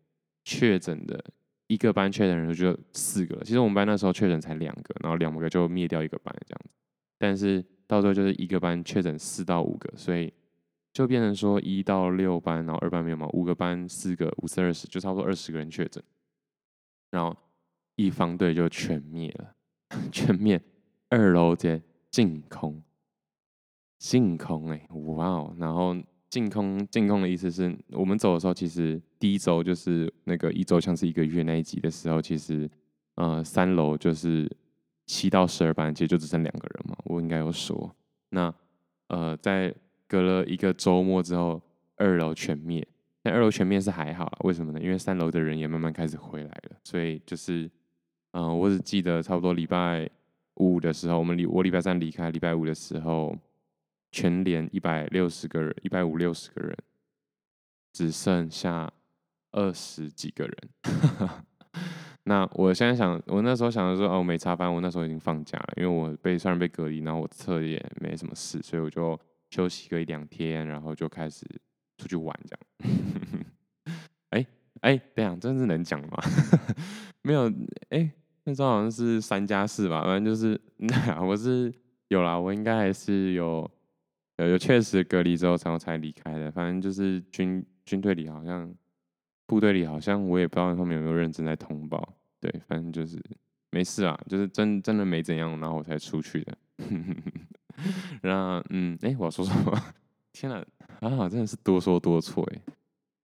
[0.43, 1.23] 确诊的
[1.67, 3.43] 一个班确诊人数就四个了。
[3.43, 6.75] 其实我们班那时候确诊才两个，然后两个就灭掉一个班这样子。
[7.23, 10.33] 但是到时候就是一个班确诊四到五个，所以。
[10.95, 16.03] 就变成说一到六班，然后二班没有嘛，五个班四个，五四二十，就差不多二十个人确诊，
[17.09, 17.35] 然后
[17.95, 19.55] 一方队就全灭了，
[20.13, 20.61] 全灭，
[21.09, 21.81] 二楼直接
[22.11, 22.79] 净空，
[23.97, 25.95] 净空哎、欸，哇哦，然后
[26.29, 32.69] 净空净空的意思是我们走的时候，其实第一周就是那个一周像是一个月那一集的时候，其实
[33.15, 34.47] 呃三楼就是
[35.05, 37.95] 七到十二班，其实就只剩两个人嘛，我应该有说，
[38.29, 38.53] 那
[39.07, 39.73] 呃在。
[40.05, 41.59] 隔了一个周末之后，
[41.95, 42.87] 二楼全灭。
[43.23, 44.79] 但二楼全灭是还好，为什么呢？
[44.79, 46.77] 因为三楼的人也慢慢开始回来了。
[46.83, 47.67] 所以就是，
[48.33, 50.07] 嗯、我只记得差不多礼拜
[50.55, 53.35] 五的时候，我们礼我礼拜三离开，礼拜五的时候，
[54.11, 56.77] 全连一百六十个人，一百五六十个人，
[57.91, 58.93] 只剩下
[59.51, 60.55] 二十几个人。
[62.25, 69.19] 那我现在想，我那时候想的说，哦，没差班，我那时候已经放假了，因为我被虽然被隔离，然后我测也没什么事，所以我就。
[69.49, 71.45] 休息个一两天，然后就开始
[71.99, 73.45] 出去玩，这样。
[74.31, 74.47] 哎
[74.81, 76.17] 哎，这样真是能讲吗？
[77.21, 77.53] 没有，
[77.89, 78.11] 哎，
[78.45, 81.71] 那时候好像是三加四吧，反正就是， 那我是
[82.07, 83.69] 有啦，我应该还是有
[84.37, 86.49] 有有确实隔离之后，然后才离开的。
[86.51, 88.73] 反正就是军军队里好像，
[89.45, 92.15] 部队里好像，我也不知道他们有没有认真在通报。
[92.39, 93.21] 对，反正就是
[93.71, 96.57] 没事啊，就是真真的没怎样，然后我才出去的。
[98.21, 99.77] 然后，嗯，哎，我要说什么？
[100.33, 100.57] 天哪，
[100.99, 102.61] 啊，真的是多说多错哎，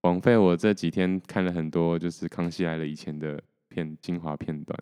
[0.02, 4.80] 枉费我这几天看了很多，就是康熙来了以前的片精华片段。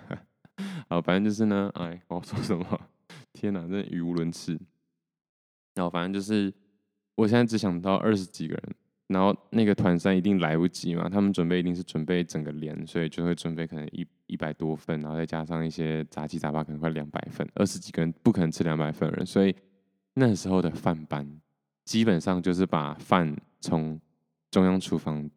[0.88, 2.80] 好，反正就是呢，哎，我要说什么？
[3.32, 4.58] 天哪，真的语无伦次。
[5.74, 6.52] 然后，反正就是，
[7.16, 8.74] 我现在只想到二十几个人。
[9.08, 19.54] 然后那个团餐一定来不及嘛，他们准备一定是准备整个连，所以就会准备可能一一百多份，然后再加上一些杂七杂八，可能快两百份，二十几个人不可能吃两百份人，所以
[20.14, 21.40] 那时候的饭班
[21.84, 24.00] 基本上就是把饭从
[24.50, 25.30] 中央厨房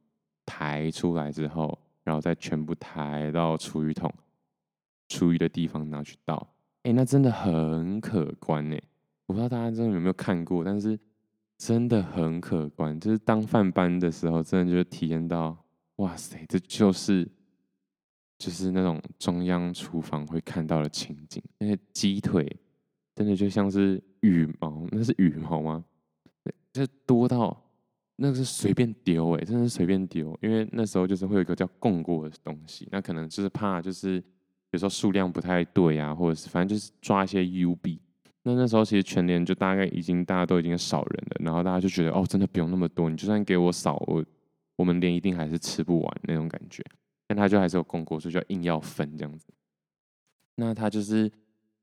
[0.48, 4.12] 抬出来之后，然后再全部抬到厨余桶，
[5.10, 8.82] 厨余的地方拿去倒，哎，那真的很可观哎，
[9.28, 11.00] 我不知道大家真的有没有看过，但是。
[11.60, 15.56] 真的很可观，就是当饭班的时候，真的就体验到，
[15.98, 17.28] 哇塞，这就是
[18.38, 21.44] 就是那种中央厨房会看到的情景。
[21.58, 22.48] 那些鸡腿
[23.14, 25.84] 真的就像是羽毛，那是羽毛吗？
[26.72, 27.62] 这多到
[28.16, 30.38] 那个是随便丢哎，真的是随便丢。
[30.42, 34.24] 因为那时候就是会有一个叫供过的东西，那可能就是怕就是
[34.72, 38.00] 有时候数量不太对啊，或者是反正就是抓一些 UB。
[38.44, 44.24] 那那时候其实全年就大概已经大家都已经少人了，然后大家就觉得哦，真的不用那么多，你就算给我少，我
[44.78, 46.84] 我们连一定还是吃不完那种感觉。
[47.28, 49.54] 但他就还是有供过，所以就硬要分这样子。
[50.56, 51.30] 那他就是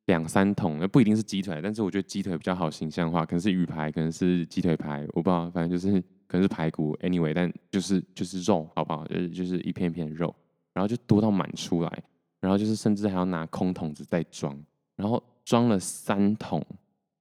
[0.07, 9.07] 两三桶，那不一定是鸡腿，但是我觉得鸡腿比较好形象化，可能是鱼排，可能是鸡腿排，我不知道，反正就是可能是排骨，anyway，但就是就是肉，好不好？
[9.07, 10.35] 就是就是一片一片肉，
[10.73, 12.03] 然后就多到满出来，
[12.41, 14.59] 然后就是甚至还要拿空桶子再装，
[14.97, 15.23] 然后。
[15.47, 16.63] 装了三桶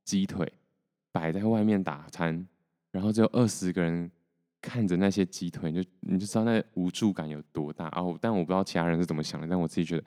[0.04, 0.52] 鸡腿，
[1.12, 2.46] 摆在外面打餐，
[2.92, 4.12] 然后只有二十个人
[4.60, 8.02] 看着那些鸡腿，就你就知道那无助感有多大啊！
[8.20, 10.04] 但我不知道其他人是怎么想的，但我自己觉得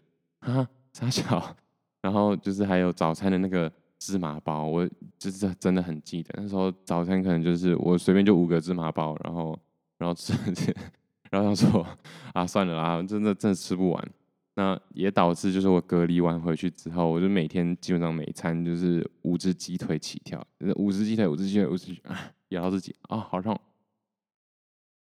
[0.52, 1.56] 啊，傻小。
[2.00, 9.58] 然后就是还有早餐的那个芝麻包，我就是真的很记得那时候早餐可能就是我随便就五个芝麻包，然后
[9.98, 10.32] 然后吃，
[11.30, 11.86] 然后他说
[12.32, 14.10] 啊算了啦，真的真的吃不完。
[14.58, 20.44] 那也导致就是我隔离完回去之后，我就每天基本上每餐就是五只鸡腿起跳，
[20.74, 22.16] 五只鸡腿，五只鸡腿，五只鸡腿，
[22.50, 23.56] 咬到自己啊，好痛！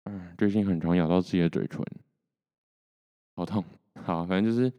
[0.05, 1.85] 嗯，最近很常咬到自己的嘴唇，
[3.37, 3.63] 好痛。
[4.03, 4.73] 好，反正就是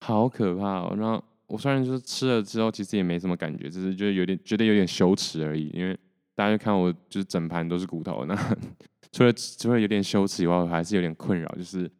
[0.00, 0.96] 好可怕哦。
[0.96, 5.68] 然后我虽然就是吃了之后，其实也没什么感觉，只是就是有点觉得有点羞耻而已。
[5.74, 5.94] 因为
[6.34, 8.34] 大家就看我就是整盘都是骨头，那
[9.12, 11.90] 除了除了有点羞耻以外，我还是有点困扰，就是。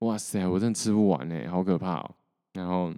[0.00, 2.14] 哇塞，我真的吃不完呢，好可怕哦！
[2.54, 2.92] 然后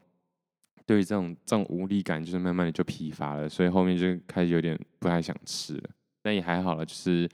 [0.87, 5.91] 对于这种这种无力感，就是慢慢的就疲乏了，所以后面就开始有点不太想吃了。
[6.23, 7.29] 但也还好了，就是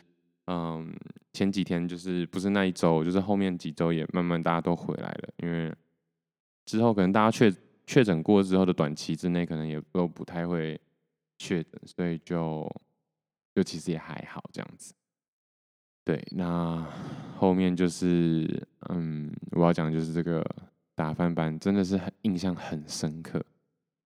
[0.46, 0.90] 嗯，
[1.34, 5.70] 前几天就是不是那一周，就是后面几周也慢慢大家都回来了，因为
[6.64, 7.54] 之后可能大家确
[7.86, 10.80] 确诊过之后的短期之内，可能也都不太会
[11.36, 12.66] 确诊，所以就
[13.54, 14.94] 就其实也还好这样子。
[16.08, 16.82] 对，那
[17.36, 20.42] 后面就是，嗯，我要讲的就是这个
[20.94, 23.44] 打饭班真的是很印象很深刻。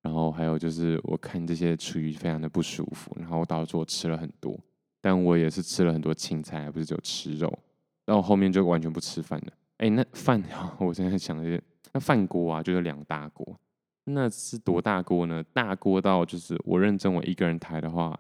[0.02, 4.58] 然后还有就是，我看这些厨余非常的不舒服，然后我导致我吃了很多，
[5.00, 7.56] 但我也是吃了很多青菜，还不是只有吃肉。
[8.04, 9.52] 然后后面就完全不吃饭了。
[9.76, 10.42] 哎，那饭，
[10.80, 11.62] 我现在想的是，
[11.92, 13.56] 那饭锅啊，就是两大锅，
[14.06, 15.40] 那是多大锅呢？
[15.52, 18.18] 大锅到就是我认真我一个人抬的话，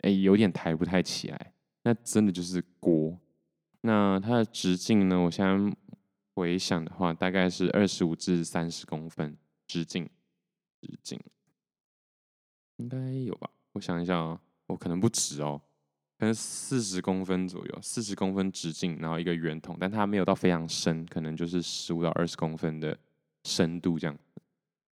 [0.00, 1.52] 哎，有点抬不太起来。
[1.84, 2.92] 那真的就是锅，
[3.80, 5.18] 那它的直径呢？
[5.18, 5.76] 我现在
[6.34, 9.36] 回想的话，大概是二十五至三十公分
[9.66, 10.08] 直径，
[10.80, 11.20] 直径
[12.76, 13.50] 应该有吧？
[13.72, 15.60] 我想一下啊，我可能不止哦，
[16.18, 22.96] 可能四十公分左右，四十公分直径，然后一个圆筒，但它没有到非常深，可能就是十五到二十公分的
[23.44, 24.18] 深度这样，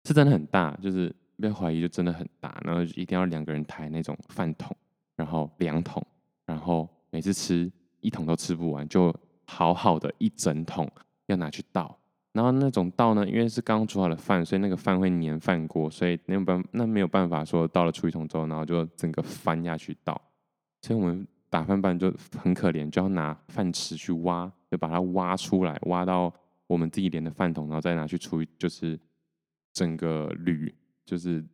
[0.04, 4.76] 是真的很大，就是不要怀疑，就真的很大，然后一定要两个人抬那种饭桶，
[5.16, 6.06] 然后两桶。
[6.46, 10.90] 然后每次吃一桶都吃不完，就好好的一整桶
[11.26, 11.96] 要拿去倒。
[12.32, 20.20] 然后那种倒呢，因为是刚煮好的饭，所以那个饭会粘饭锅，所以没有办那没有办法说倒了出一桶之后，然后就整个翻下去倒。
[20.82, 26.32] 所以我们打饭班就很可怜，就要拿饭匙去挖，就把它挖出来，挖到
[26.68, 28.96] 我们自己连的饭桶，然后再拿去出，就是
[29.72, 30.72] 整个铝，
[31.04, 31.44] 就是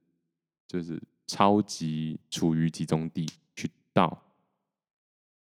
[0.69, 4.23] 就是超级厨余集中地去倒。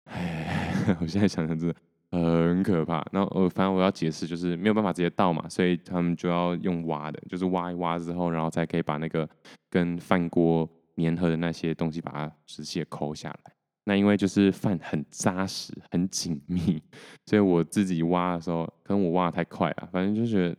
[0.06, 0.57] 哎，
[1.00, 1.76] 我现在想想真的
[2.12, 3.06] 很可怕。
[3.12, 9.28] 然后我反正我要解释，就是没有办法直接倒嘛，所以他们就要用挖的，就是挖一挖之后，然后才可以把那个
[9.70, 13.54] 跟饭锅粘合的那些东西把它直接抠下来。
[13.84, 16.82] 那因为就是饭很扎实、很紧密，
[17.26, 20.56] 所以我自己挖的时候，可能我挖的太快了，反正就觉得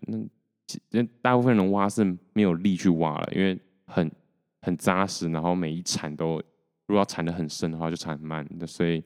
[0.91, 4.11] 那大部分人挖是没有力去挖了，因为很
[4.63, 6.37] 很扎实，然后每一铲都
[6.87, 9.03] 如果要铲的很深的话，就铲很慢的，所以。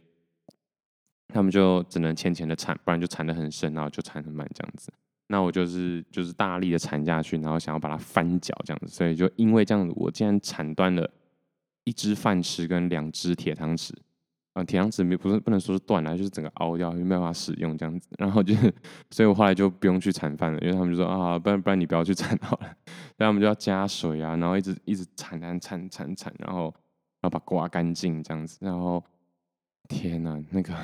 [1.32, 4.92] 他们就只能浅浅的铲，不然就铲得很深，然后就铲很慢这样子。
[5.28, 8.88] 那我就是就是大力的铲下去，然后想要把它翻搅这样子。
[8.88, 11.10] 所以就因为这样子，我竟然铲断了
[11.84, 13.92] 一只饭匙跟两只铁汤匙。
[14.52, 18.06] 啊，铁汤匙没不是不能说是断了，就是整个凹掉，没办法使用这样子。
[18.18, 18.74] 然后就是，
[19.10, 22.66] 所以我后来就不用去铲饭了，因为他们就说啊，不然不然你不要去铲好了。
[23.16, 28.58] 然后我们就要加水啊，然后一直一直铲铲铲铲铲，然后然后把刮干净这样子。
[28.60, 29.02] 然后
[29.88, 30.74] 天哪，那个。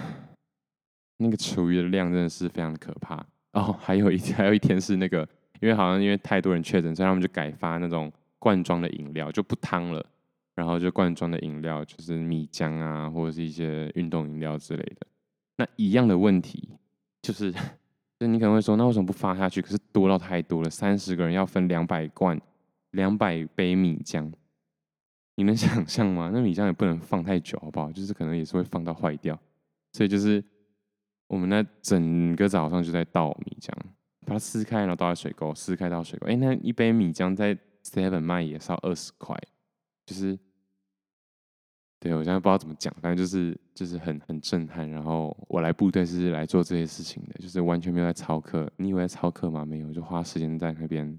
[1.18, 3.16] 那个厨余的量真的是非常可怕
[3.52, 5.28] 哦，还有一 还有一天是那个，
[5.60, 10.04] 因为好像因为太多人确诊，所以他们就改发那种罐装的饮料，就不汤了，
[10.54, 15.06] 然后就罐装的饮料，就是米浆啊，或者是一些运动饮料之类的。
[15.56, 16.70] 那一样的问题
[17.20, 17.50] 就是，
[18.20, 19.60] 就你可能会说，那为什么不发下去？
[19.60, 22.40] 可是多到太多了，三十个人要分两百罐、
[22.92, 24.30] 两百杯米浆，
[25.34, 26.30] 你能想象吗？
[26.32, 27.90] 那米浆也不能放太久，好不好？
[27.90, 29.36] 就是可能也是会放到坏掉，
[29.92, 30.44] 所以就是。
[31.28, 33.70] 我们那整个早上就在倒米浆，
[34.26, 36.26] 把它撕开，然后倒在水沟，撕开倒水沟。
[36.26, 39.38] 哎，那一杯米浆在 Seven 卖也是要二十块，
[40.06, 40.38] 就是，
[42.00, 44.88] 对，我现在不知道怎么讲，反正就是就是很很震撼。
[44.90, 48.70] 然后我来部队是来做这些事情的，就是完全没有在操课。
[48.76, 49.64] 你以为在操课吗？
[49.64, 51.18] 没有，就花时间在那边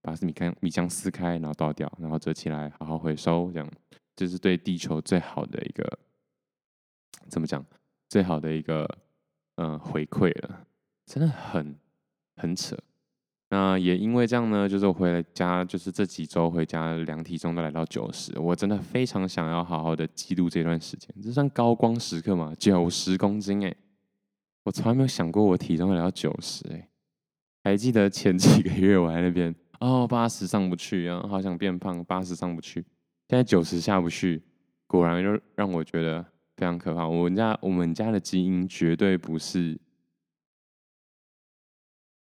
[0.00, 3.70] 把米浆米浆撕开，然后倒掉，然后折起来，好好回收，这样
[4.16, 5.98] 就是对地球最好的一个，
[7.28, 7.62] 怎么讲？
[8.08, 8.88] 最好的一个。
[9.62, 10.66] 嗯，回馈了，
[11.04, 11.76] 真的很
[12.36, 12.74] 很扯。
[13.50, 22.54] 那也因为这样呢，就是回来家，就是这几周回家量体重都来到九十，我真的非常想要好好的记录这段时间，这算高光时刻嘛？
[22.58, 23.76] 九十公斤哎，
[24.64, 26.88] 我从来没有想过我体重会来到九十哎。
[27.62, 32.80] 还记得前几个月我在那边哦，八十上不去啊，好想变胖，八十上不去，
[33.28, 34.42] 现在九十下不去，
[34.86, 36.24] 果然就让我觉得。
[36.60, 39.80] 非常可怕，我们家我们家的基因绝对不是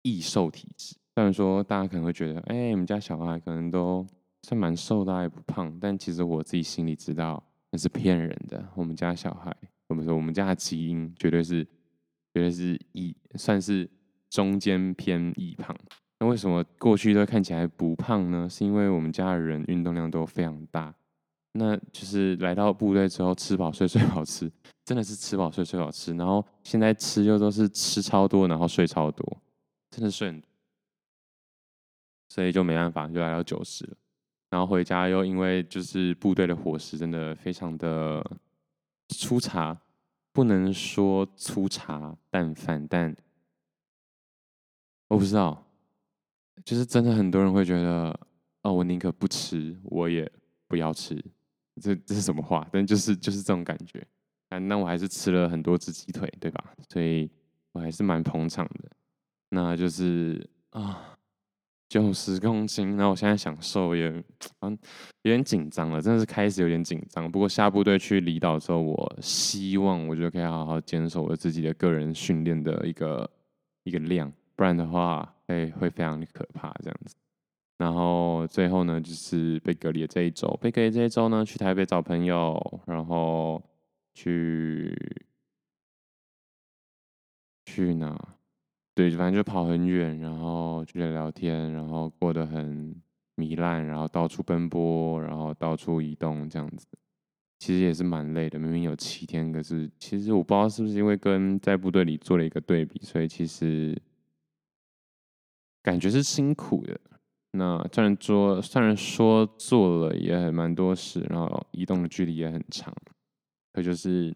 [0.04, 4.06] 易瘦体质，虽然说大家可能会觉得，哎、欸，你们家小孩可能都
[4.44, 8.64] 算蛮瘦的，也不胖，但其实我自己心里知道那是骗人的。
[8.76, 9.52] 我们家小孩，
[9.88, 11.66] 我们说我们家的基因绝对是，
[12.32, 13.90] 绝对是易，算是
[14.30, 15.76] 中间偏易胖。
[16.20, 18.48] 那为什么过去都看起来不胖呢？
[18.48, 20.94] 是因为我们家的人运动量都非常大。
[21.58, 24.52] 那就是来到部队之后，吃饱睡，睡饱吃，
[24.86, 26.14] 真的是吃饱睡，睡饱吃。
[26.14, 29.38] 然后现在吃又都是吃超多，然后睡超多，
[29.90, 30.42] 真的睡。
[32.30, 33.98] 所以就没办法，就来到九十了。
[34.50, 38.24] 然后回家又因为就是部队的伙食真的非常的
[39.10, 39.78] 粗茶，
[40.32, 43.16] 不能说粗茶淡饭，但
[45.08, 45.66] 我不知道，
[46.64, 48.20] 就是真的很多人会觉得，
[48.62, 50.30] 哦，我宁可不吃，我也
[50.68, 51.24] 不要吃。
[51.82, 52.68] 这这是什么话？
[52.72, 54.06] 但就是就是这种感觉。
[54.50, 56.74] 啊，那我还是吃了很多只鸡腿，对吧？
[56.90, 57.30] 所以
[57.72, 58.90] 我还是蛮捧场的。
[59.50, 61.14] 那就是啊。
[61.90, 64.10] 九十公斤，那我现在想瘦也，
[64.60, 64.78] 嗯，
[65.22, 67.32] 有点紧张了，真的是开始有点紧张。
[67.32, 73.32] 不过下部队去离岛之后，我希望我就可以好好坚守我自己的个人训练的一个
[73.86, 77.16] 一个量，不然的话，会会非常的可怕这样子。
[77.78, 83.62] 然后最后呢，就是被隔离的这一周，被隔离这一周呢，去台北找朋友，然后
[84.14, 84.96] 去
[87.66, 88.18] 去哪？
[88.96, 92.96] 对，反正就跑很远，然后去聊聊天，然后过得很
[93.36, 96.88] 糜烂，然后到处奔波，然后到处移动，这样子，
[97.60, 98.58] 其实也是蛮累的。
[98.58, 103.96] 明明有七天，可是其实我不知道是不是因为跟在部队里做了一个对比，所以其实
[105.84, 107.00] 感觉是辛苦的。
[107.52, 112.94] 那虽然说，虽然说做了也很蛮多事，然后移动的距离也很长，
[113.74, 114.36] 可就是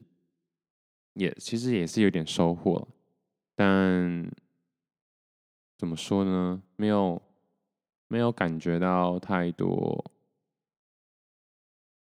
[1.13, 2.87] 也其实也是有点收获，
[3.55, 4.31] 但。
[5.77, 6.61] 怎么说呢？
[6.75, 7.19] 没有，
[8.07, 10.05] 没有感觉到太多，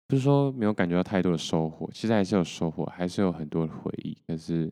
[0.06, 4.16] 不是说没有感觉到太多的收获，其实还是有收获，还是有很多的回忆。
[4.28, 4.72] 可是，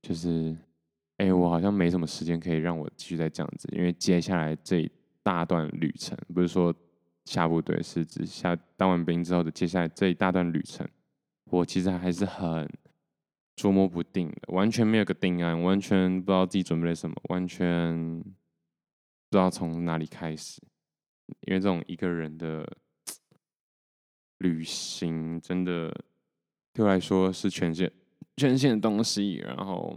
[0.00, 0.56] 就是，
[1.18, 4.90] 哎，我好像没什么时间可以让我继续再这样子，因为接下来这
[5.22, 6.74] 大段旅程，不是说
[7.24, 10.88] 下部队，是指下当完兵之后的接下来这一大段旅程，
[11.44, 12.68] 我其实还是很。
[13.56, 20.62] 捉摸不定的，完全没有个定案，完全不知道自己准备了什么，完全不知道从哪里开始。
[21.42, 22.66] 因为这种一个人的
[24.38, 25.94] 旅行，真的
[26.72, 27.90] 对我来说是全新
[28.38, 29.94] 全新的东西，然后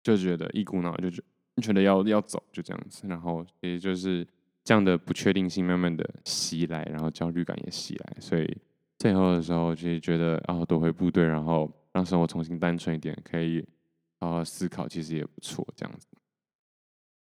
[0.00, 1.20] 就觉得一股脑就觉
[1.60, 3.08] 觉得要要走，就这样子。
[3.08, 4.24] 然后也就是
[4.64, 8.58] 这样的不确定性慢慢的袭来，然后焦虑感也袭来，所以
[8.98, 11.70] 最后的时候就觉得啊，夺回部队，然后。
[11.94, 13.64] 让生活重新单纯一点，可以
[14.18, 15.64] 好好思考，其实也不错。
[15.76, 16.08] 这样子，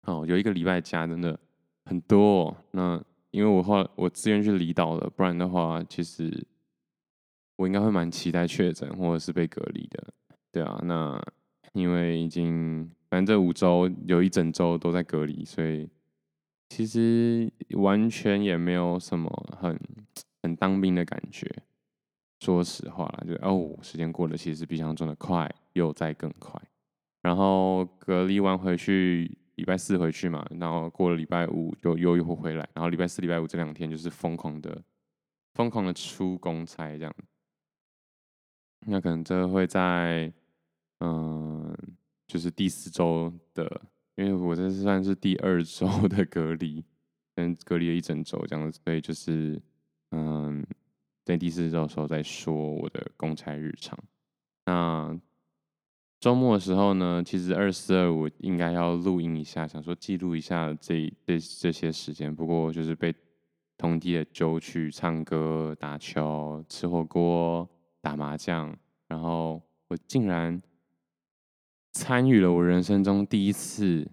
[0.02, 1.40] 哦，有一个礼拜假真的
[1.86, 2.56] 很多哦。
[2.72, 6.46] 那因为我后来我自愿去离岛了，不然的话，其实
[7.56, 10.12] 我应该会蛮期待确诊或者是被隔离的。
[10.52, 11.18] 对啊，那
[11.72, 15.88] 因为已经反正这五周有一整周都在隔离，所以
[16.70, 19.28] 其实完全也没有什么
[19.60, 19.78] 很
[20.42, 21.46] 很当兵的感觉。
[22.38, 26.58] 说实话啦，就哦，时间过得其实比想象中的快，又再更快。
[27.20, 34.82] 然后隔离完回去，礼拜四回去嘛，然后过了礼拜五就又又会回来，然后礼拜四、礼拜五这两天就是疯狂的、
[35.52, 37.14] 疯狂的出公差这样。
[38.86, 40.32] 那可能这会在
[41.00, 41.76] 嗯，
[42.26, 43.82] 就是第四周的，
[44.20, 46.84] 因为我这是算是第二周 的隔离，
[47.34, 49.60] 跟隔离了一整周这样子，所以就是
[50.10, 50.64] 嗯。
[51.22, 53.96] 在第四周的时候再说我的公差日常。
[54.64, 55.16] 那
[56.18, 62.34] 周末的时候呢，其实二四二五应该要录音一下，想说记录一下这这这些时间。
[62.34, 63.14] 不过就是被
[63.76, 67.68] 同梯的揪去唱歌、打球、吃火锅、
[68.00, 70.60] 打麻将，然后我竟然
[71.92, 74.08] 参与了我人生中第一次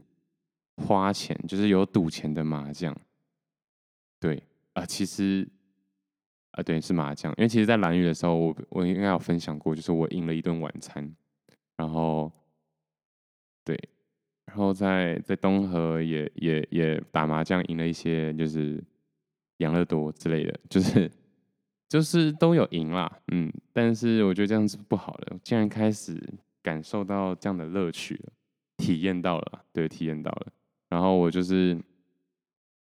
[0.78, 2.96] 花钱，就是有赌钱的麻将。
[4.20, 5.48] 对啊，其实。
[6.52, 7.32] 啊，对，是麻将。
[7.34, 11.08] 因为其实，在兰屿的时候，我我应该有分享过，就是我赢了一顿晚餐，
[11.76, 12.32] 然后，
[13.64, 13.78] 对，
[14.46, 18.84] 然后在在东河也也也打麻将，赢了一些，就是
[19.58, 21.12] 养乐多之类的，就是
[21.88, 23.54] 就是都有赢啦，嗯。
[23.72, 26.20] 但是我觉得这样子不好的，竟然开始
[26.68, 28.34] 感受到这样的乐趣了，
[28.78, 30.48] 体验到了，对，体验到了。
[30.90, 31.78] 然后我就是。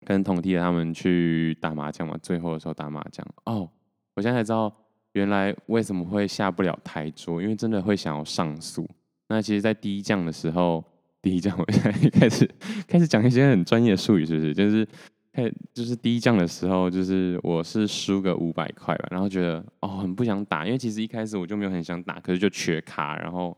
[0.04, 3.68] 跟同梯的他们去打麻将嘛，最后的时候打麻将哦，
[4.14, 4.72] 我现在才知道
[5.14, 8.88] 原来为什么会下不了台桌，因为真的会想要上诉。
[9.26, 10.84] 那其实，在第一将的时候，
[11.20, 12.48] 第一将，我现在开始
[12.86, 14.54] 开始讲一些很专业的术语，是不是？
[14.54, 14.86] 就是
[15.32, 23.56] 开就是第一将的时候，就是我是输个五百块吧，然后觉得哦很不想打，因为其实一开始我就没有很想打，可是就缺卡，然后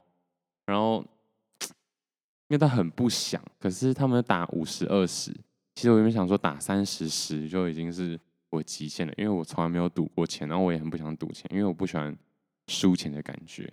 [0.68, 1.02] 然后
[2.48, 5.32] 因为他很不想，可是他们打五十二十，
[5.74, 12.14] 其实我原本想说打三十十就已经是我极限了，因为我从来没有赌过钱，然后我也很不想赌钱，因为我不喜欢
[12.66, 13.72] 输钱的感觉。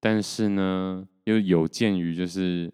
[0.00, 2.68] 但是呢，又有鉴于就是，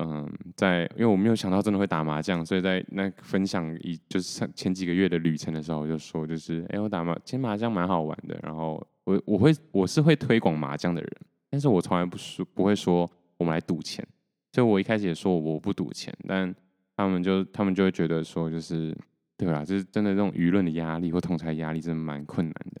[0.00, 8.36] 嗯，在因为我没有想到真的会打麻将，所以在那分享一就是上前几个月的旅程的时候，我就说就是，哎，我打麻，其实麻将蛮好玩的。
[8.42, 11.16] 然后我我会我是会推广麻将的人，
[11.52, 14.04] 但是我从来不说不会说我们来赌钱。
[14.50, 16.52] 所以我一开始也说我不赌钱，但
[16.96, 18.92] 他们就他们就会觉得说就是，
[19.36, 19.64] 对吧？
[19.64, 22.80] 就是真的这种舆论的压力或同侪压力真的蛮困难的。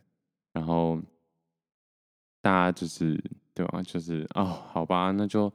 [0.54, 1.00] 然后
[2.40, 3.22] 大家就是。
[3.54, 3.82] 对吧？
[3.82, 5.52] 就是哦，好吧，那就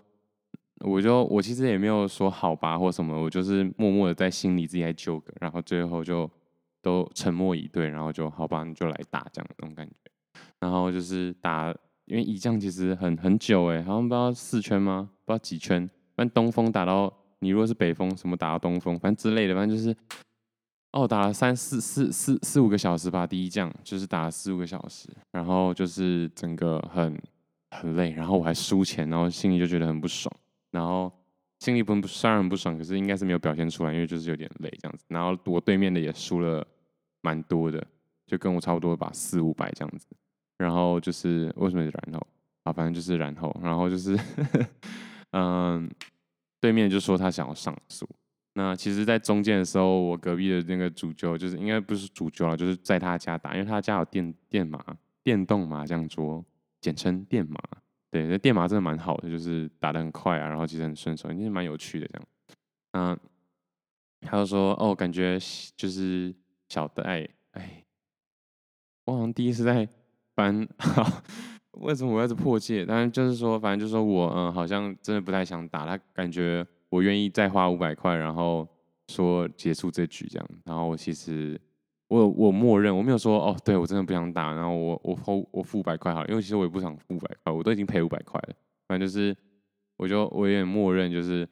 [0.81, 6.29] 我就我其实也没有说好吧或什么，我就是默默的在心里自己在纠葛，然后最后就
[6.79, 9.95] 都沉默以对，然后就好吧，你就来打这样那种感觉。
[10.59, 11.73] 然后就是打，
[12.07, 15.09] 因为乙将其实很很久哎，好像不知道四圈吗？
[15.23, 19.95] 不知道几圈，反正东风打到你如果是北风，什么打到东风，反正之类的，反正就是。
[20.93, 27.15] 哦，打了三四四四四五个小时吧，第一将就是打了四五个小时，然后就是整个很。
[27.71, 30.33] 很累，然后我还输钱，然后心里就觉得很不爽，
[30.71, 31.11] 然后
[31.59, 35.03] 心里不虽然很不爽，可是应该是没有表现出来，因为就是有点累这样子。
[35.09, 36.65] 然后我对面的也输了
[37.21, 37.85] 蛮多的，
[38.25, 40.07] 就跟我差不多吧，四五百这样子。
[40.57, 42.27] 然后就是为什么然后
[42.63, 42.73] 啊？
[42.73, 44.17] 反正就是然后，然后就是
[45.31, 45.89] 嗯，
[46.59, 48.07] 对面就说他想要上诉。
[48.53, 54.83] 那其实，在中间的时候，我隔壁的那个主教就是应该不是主教了，就是在他家打，因为他家有电电麻
[55.23, 56.43] 电动麻将桌。
[56.79, 57.59] 简称电麻，
[58.11, 62.27] 对，那电麻真的蛮好的，就是打得很快啊，然后其实很顺手，其实蛮有趣的这样。
[62.91, 63.19] 嗯，
[64.21, 65.39] 他就说哦，感觉
[65.75, 66.33] 就是
[66.69, 67.83] 小的哎哎，
[69.05, 69.89] 我好像第一次在
[70.37, 70.67] 反正，
[71.81, 72.85] 为什么我要是破戒？
[72.85, 78.65] 但是就是说，反正就是说我嗯，好像真的不太想打，他感觉我愿意再花五百块，然后
[79.09, 81.59] 说结束这局这样，然后我其实。
[82.09, 88.55] 我我默认，我没有说哦，对我真的不想打，然后我我付我付五百块好了，因为其实我也不想付五百块，我都已经赔五百块了。
[88.87, 89.35] 反正就是，
[89.97, 91.45] 我就我有点默认，就是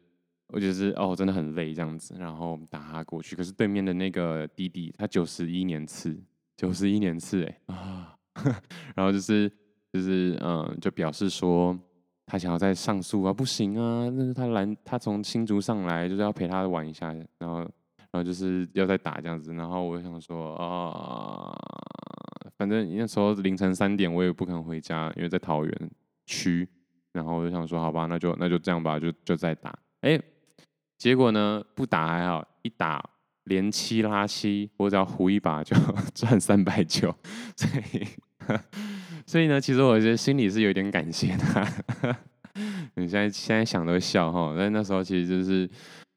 [0.48, 3.36] 我就是哦，真的很累这样子，然后打他过去。
[3.36, 6.18] 可是对面的那个弟弟，他九十一年次，
[6.56, 8.15] 九十一年次哎啊，
[8.96, 9.52] 然后就是
[9.94, 11.78] 就是嗯，就表示说
[12.26, 17.70] 他想要再上诉啊，不行啊，那是他来他从新竹上来，就是要陪他玩一下，然后。
[18.12, 21.54] 然后就是要再打这样子，然后我想说啊，
[22.58, 25.92] 反正那时候凌晨三点，我也不肯回家，因为在桃园
[26.26, 26.66] 区。
[27.12, 29.78] 然后我就想说，好吧，那就那就这样吧，就就再打。
[30.00, 30.18] 哎，
[30.98, 33.04] 结果呢，不打还好，一打
[33.44, 35.76] 连七拉七，我只要胡一把就
[36.16, 37.14] 赚三百九。
[37.58, 38.08] 所以，
[39.26, 41.64] 所以呢，其实我觉得心里是有点感谢他。
[42.96, 45.70] 你现在现在想都笑哈，但那时候其实就是。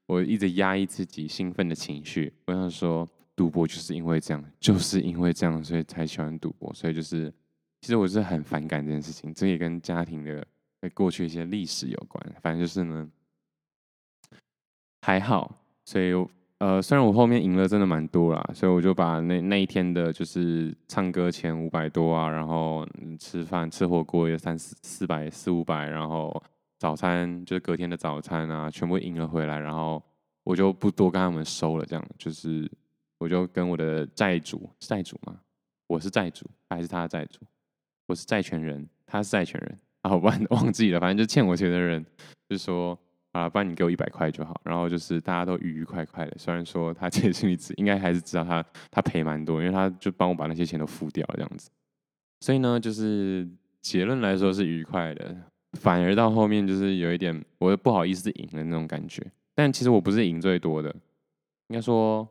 [0.08, 3.06] 我一直压抑自己兴奋的情绪，我想说，
[3.36, 6.72] 赌博就是因为这样，就是因为这样，所以才喜欢赌博。
[6.72, 7.30] 所以就是，
[7.82, 10.42] 其实我是很反感这件事情，这也跟家庭的
[10.94, 12.34] 过去一些历史有关。
[12.40, 13.06] 反正就是呢，
[15.02, 15.62] 还好。
[15.84, 16.14] 所以
[16.58, 22.86] 呃，虽然我后面赢了真的蛮多啦，所以我就把那那一天的，就是唱歌钱五百多啊，然后
[23.18, 26.42] 吃饭吃火锅也三四四百四五百，然后。
[26.80, 30.00] 早餐就是隔天的早餐啊，全部赢了回来，然后
[30.44, 32.70] 我就不多跟他们收了，这样就是
[33.18, 35.40] 我就跟我的债主，债主嘛，
[35.88, 37.40] 我是债主还是他的债主？
[38.06, 42.06] 我是债权人，他是债权人啊， 我忘忘记了，反正就欠我钱的人，
[42.48, 42.96] 就说
[43.32, 51.70] 啊，不然你给我一百块就好，然后就是大家都愉愉快快的，虽然说他 其实心里知应该还是知道他他赔蛮多，因为他就帮我把那些钱都付掉这样子，
[52.40, 53.48] 所以呢，就是
[53.80, 55.36] 结论来说是愉快的。
[55.74, 59.24] 反而到后面就是有一点，我不好意思赢的那种感觉。
[59.54, 60.88] 但其实我不是赢最多的，
[61.68, 62.26] 应该说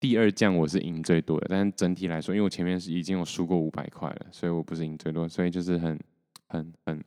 [0.00, 1.46] 第二将我是赢最多的。
[1.48, 5.28] 但整体来说，因为我前面是已经有输过五百块了，所以我不是赢最多。
[5.28, 5.96] 所以就是很、
[6.48, 7.04] 很、很、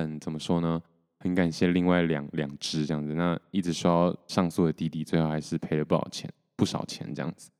[0.00, 0.80] 很怎么说呢？
[1.18, 3.14] 很感谢另外两两只这样子。
[3.14, 7.50] 那一直说要上诉的弟弟，最后还是赔了不少钱，不少钱这样子。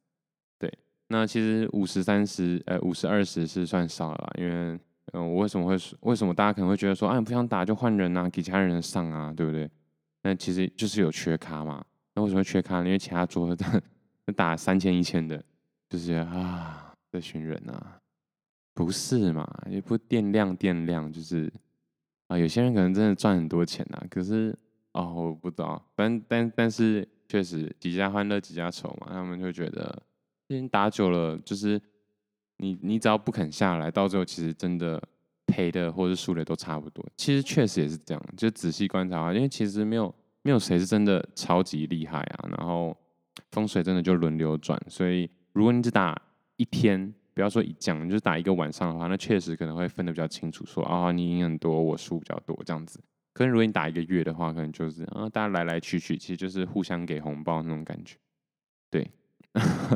[0.58, 0.72] 对，
[1.08, 4.78] 那其实五十三十，呃，五十二十是算少了啦，因为。
[5.12, 9.70] 嗯，我为什么会为什么大家可能会觉得说，啊，不想打就换人啊，给其他人上啊，对不对？
[10.22, 11.80] 那其实就是有缺咖嘛。
[12.12, 12.78] 那为什么会缺咖？
[12.78, 13.80] 因为其他桌的
[14.34, 15.40] 打三千一千的，
[15.88, 18.00] 就是啊，这群人啊，
[18.74, 19.48] 不是嘛？
[19.70, 21.48] 也不电量电量，就是
[22.28, 24.56] 啊，有些人可能真的赚很多钱呐、可是
[24.92, 30.02] 哦，我不知道，但但但是确实几家欢乐几家愁嘛，他们就觉得，
[30.48, 31.80] 已经打久了，就是
[32.56, 35.00] 你你只要不肯下来，到最后其实真的
[35.46, 37.04] 赔的或者输的都差不多。
[37.16, 40.12] 其实确实也是这样，就仔细观察啊，因为其实没有
[40.42, 42.96] 没有谁是真的超级厉害啊，然后
[43.52, 46.20] 风水真的就轮流转，所以如果你只打
[46.56, 47.14] 一天。
[47.36, 52.98] 不要说一讲，就是打一个晚上的话，那确实可能会分得比较清楚说，啊，你赢很多，我输比较多这样子。
[53.34, 58.16] 可是如果你打一个月的话，可能就是啊，大家来来去去，其实就是互相给红包那种感觉。
[58.90, 59.06] 对，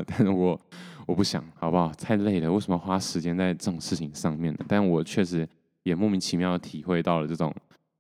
[0.07, 0.61] 但是我
[1.07, 1.91] 我不想，好不好？
[1.95, 4.61] 太累了，为什么花时间在这种事情上面呢？
[4.69, 5.49] 但我确实
[5.83, 7.51] 也莫名其妙的体会到了这种，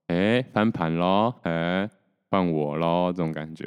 [0.08, 1.90] 哎、翻盘喽，哎、欸，
[2.30, 3.66] 换我喽，这种感觉。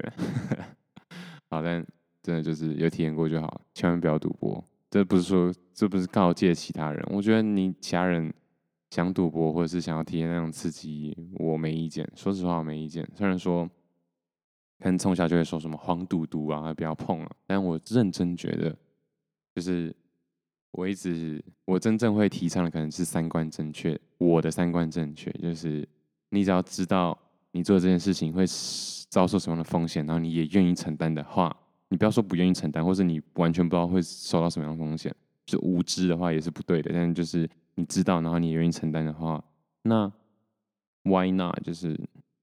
[1.50, 1.84] 好，但
[2.22, 4.64] 真的就是有体验过就好，千万不要赌博。
[4.94, 7.04] 这不是说，这不是告诫其他人。
[7.10, 8.32] 我觉得你其他人
[8.92, 12.08] 想赌博或者是想要体验那种刺激，我没意见。
[12.16, 13.04] 说实话，我没意见。
[13.16, 13.68] 虽然说，
[14.78, 17.32] 可能从小就会说什么黄赌毒啊，不要碰啊。
[17.48, 18.78] 但我认真觉得，
[19.56, 19.96] 就是
[20.70, 24.00] 我一直我真正会提倡的，可能是三观正确。
[24.20, 25.90] 我的三观正确，就是
[26.30, 27.18] 你只要知道
[27.50, 28.46] 你做这件事情会
[29.10, 31.52] 遭受什么样的风险，然后你也愿意承担的话。
[31.94, 35.16] 你不要说不愿意承担，或是你完全不知道会受到什么样的风险，
[35.46, 36.90] 就无知的话也是不对的。
[36.92, 39.44] 但是就是你知道，然后你愿意承担的话，
[39.84, 40.12] 那
[41.04, 41.54] why not？
[41.64, 41.96] 就是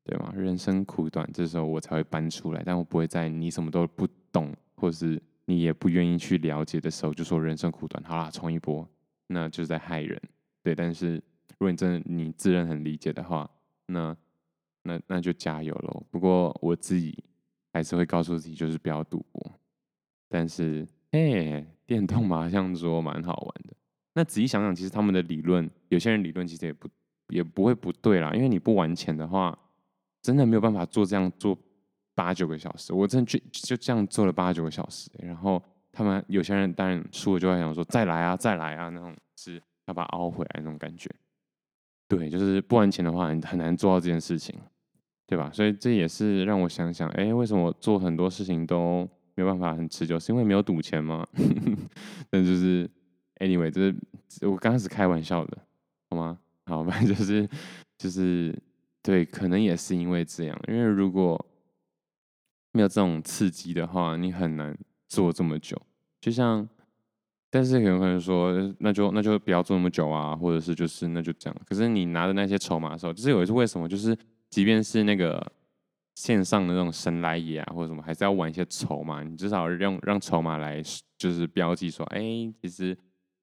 [0.04, 0.32] 对吗？
[0.36, 2.62] 人生苦短，这时候我才会搬出来。
[2.64, 8.88] 但我不会在你什么都不懂，或是你也不愿意去了解的时候，就说人生苦短，好啦，冲一波，
[9.26, 10.16] 那就是在害人。
[10.62, 13.50] 对，但是如果你真的你自认很理解的话，
[13.86, 14.16] 那
[14.84, 16.06] 那那就加油喽。
[16.08, 17.24] 不过我自己。
[17.72, 19.52] 还是会告诉自己，就是不要赌博。
[20.28, 23.74] 但是，哎，电动麻将桌蛮好玩的。
[24.14, 26.88] 那仔细想想，其实他们的理论，有些人理论其实也不
[27.28, 28.32] 也不会不对啦。
[28.34, 29.56] 因为你不玩钱的话，
[30.22, 31.56] 真的没有办法做这样做
[32.14, 32.92] 八九个小时。
[32.92, 35.10] 我真的就就这样做了八九个小时。
[35.18, 35.62] 然后
[35.92, 41.10] 他们有些人当然输了就会想说再来啊，再来啊，那种是要把它熬回来那种感觉。
[42.08, 44.58] 对，就是不玩钱的话，很难做到这件事情。
[45.30, 45.48] 对吧？
[45.54, 50.18] 所以这也是让我想想，哎，为什么我做很多事情都没有办法很持久？
[50.18, 51.24] 是因为没有赌钱吗？
[52.28, 52.90] 但就是
[53.36, 53.94] anyway，这
[54.28, 55.56] 是我刚开始开玩笑的，
[56.10, 56.36] 好吗？
[56.66, 57.48] 好，反正就是
[57.96, 58.52] 就是
[59.04, 61.46] 对，可能也是因为这样，因为如果
[62.72, 64.76] 没有这种刺激的话，你很难
[65.06, 65.80] 做这么久。
[66.20, 66.68] 就像，
[67.50, 71.56] 但是有可能说，那就那就不要做那么久啊，或者是就是那就这样。
[71.64, 74.18] 可是你拿着那些筹码的时候，就是有一次为什么就是。
[74.50, 75.52] 即便是那个
[76.16, 79.22] 线上的那种神来也啊，或者什么，还是要玩一些筹码。
[79.22, 80.82] 你至少让让筹码来，
[81.16, 82.20] 就是标记说，哎、
[82.60, 82.96] 其实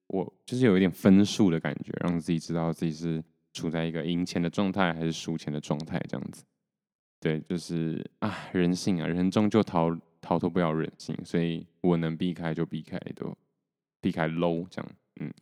[0.06, 6.44] 我就是有一点分数的感觉，让自己知道自己是处在一个赢钱的状态还是输钱的状态，这样子。
[7.20, 13.36] 对，就是啊，人性啊，人终究逃逃脱不了人性，所以我能避开就避开，都
[14.00, 14.90] 避开 low 这样，
[15.20, 15.32] 嗯。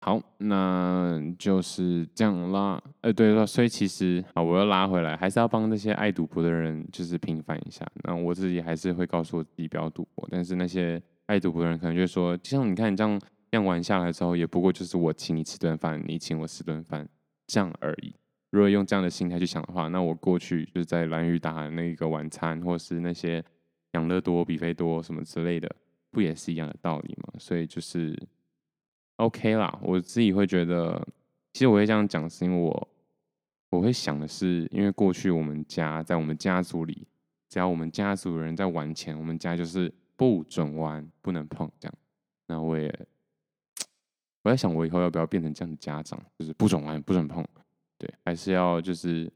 [0.00, 2.80] 好，那就是这样啦。
[3.00, 7.84] 呃，对了，所以其实啊，我要拉回来，还是要帮那些爱赌博的人，就是平反一下。
[8.04, 13.20] 那我自己还是会告诉我自己不要赌博，但是那些爱赌博的人可能就说，就像你看你这样
[13.50, 17.06] 这样玩下来之后，也不过就是我请你吃顿饭，你请我吃顿饭
[17.48, 18.14] 这样而已。
[18.50, 23.44] 如果用这样的心态去想的话，那我过去就是在蓝雨打那个晚餐，或是那些
[23.94, 25.68] 养乐多、比菲多什么之类的，
[26.12, 27.34] 不也是一样的道理吗？
[27.38, 28.16] 所以就是。
[29.18, 31.06] OK 啦，我自己会觉得，
[31.52, 32.88] 其实我会这样讲，是因为我
[33.70, 37.06] 我会想的是，因为过去我们家在我们家族里，
[37.48, 41.94] 只要我们家族人在玩钱，我们家就是不准玩，不能碰这样。
[42.46, 42.88] 那我也
[44.44, 47.44] 我在想，我以后要不要变成这样的家长，就是不准玩，不准碰，
[47.98, 49.30] 对，还是要就是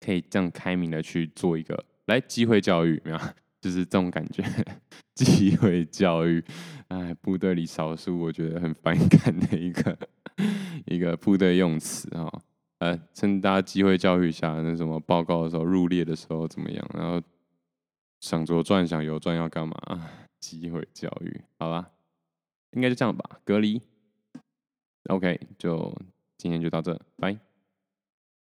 [0.00, 3.18] 可以这样开明的去做一个来机会教育，没有？
[3.66, 4.44] 就是这种感觉，
[5.16, 6.42] 机会教育，
[6.86, 9.98] 哎，部队里少数我觉得很反感的一个
[10.84, 12.30] 一个部队用词啊，
[12.78, 16.88] 呃，趁大家机会教育一下，那什么报告的时候，入列的时候怎么样？
[16.94, 17.20] 然后
[18.20, 19.74] 想左转想右转要干嘛？
[20.38, 21.90] 机会教育，好吧，
[22.70, 23.40] 应该就这样吧。
[23.42, 23.82] 隔离
[25.08, 25.92] ，OK，就
[26.38, 27.45] 今天就到这，拜。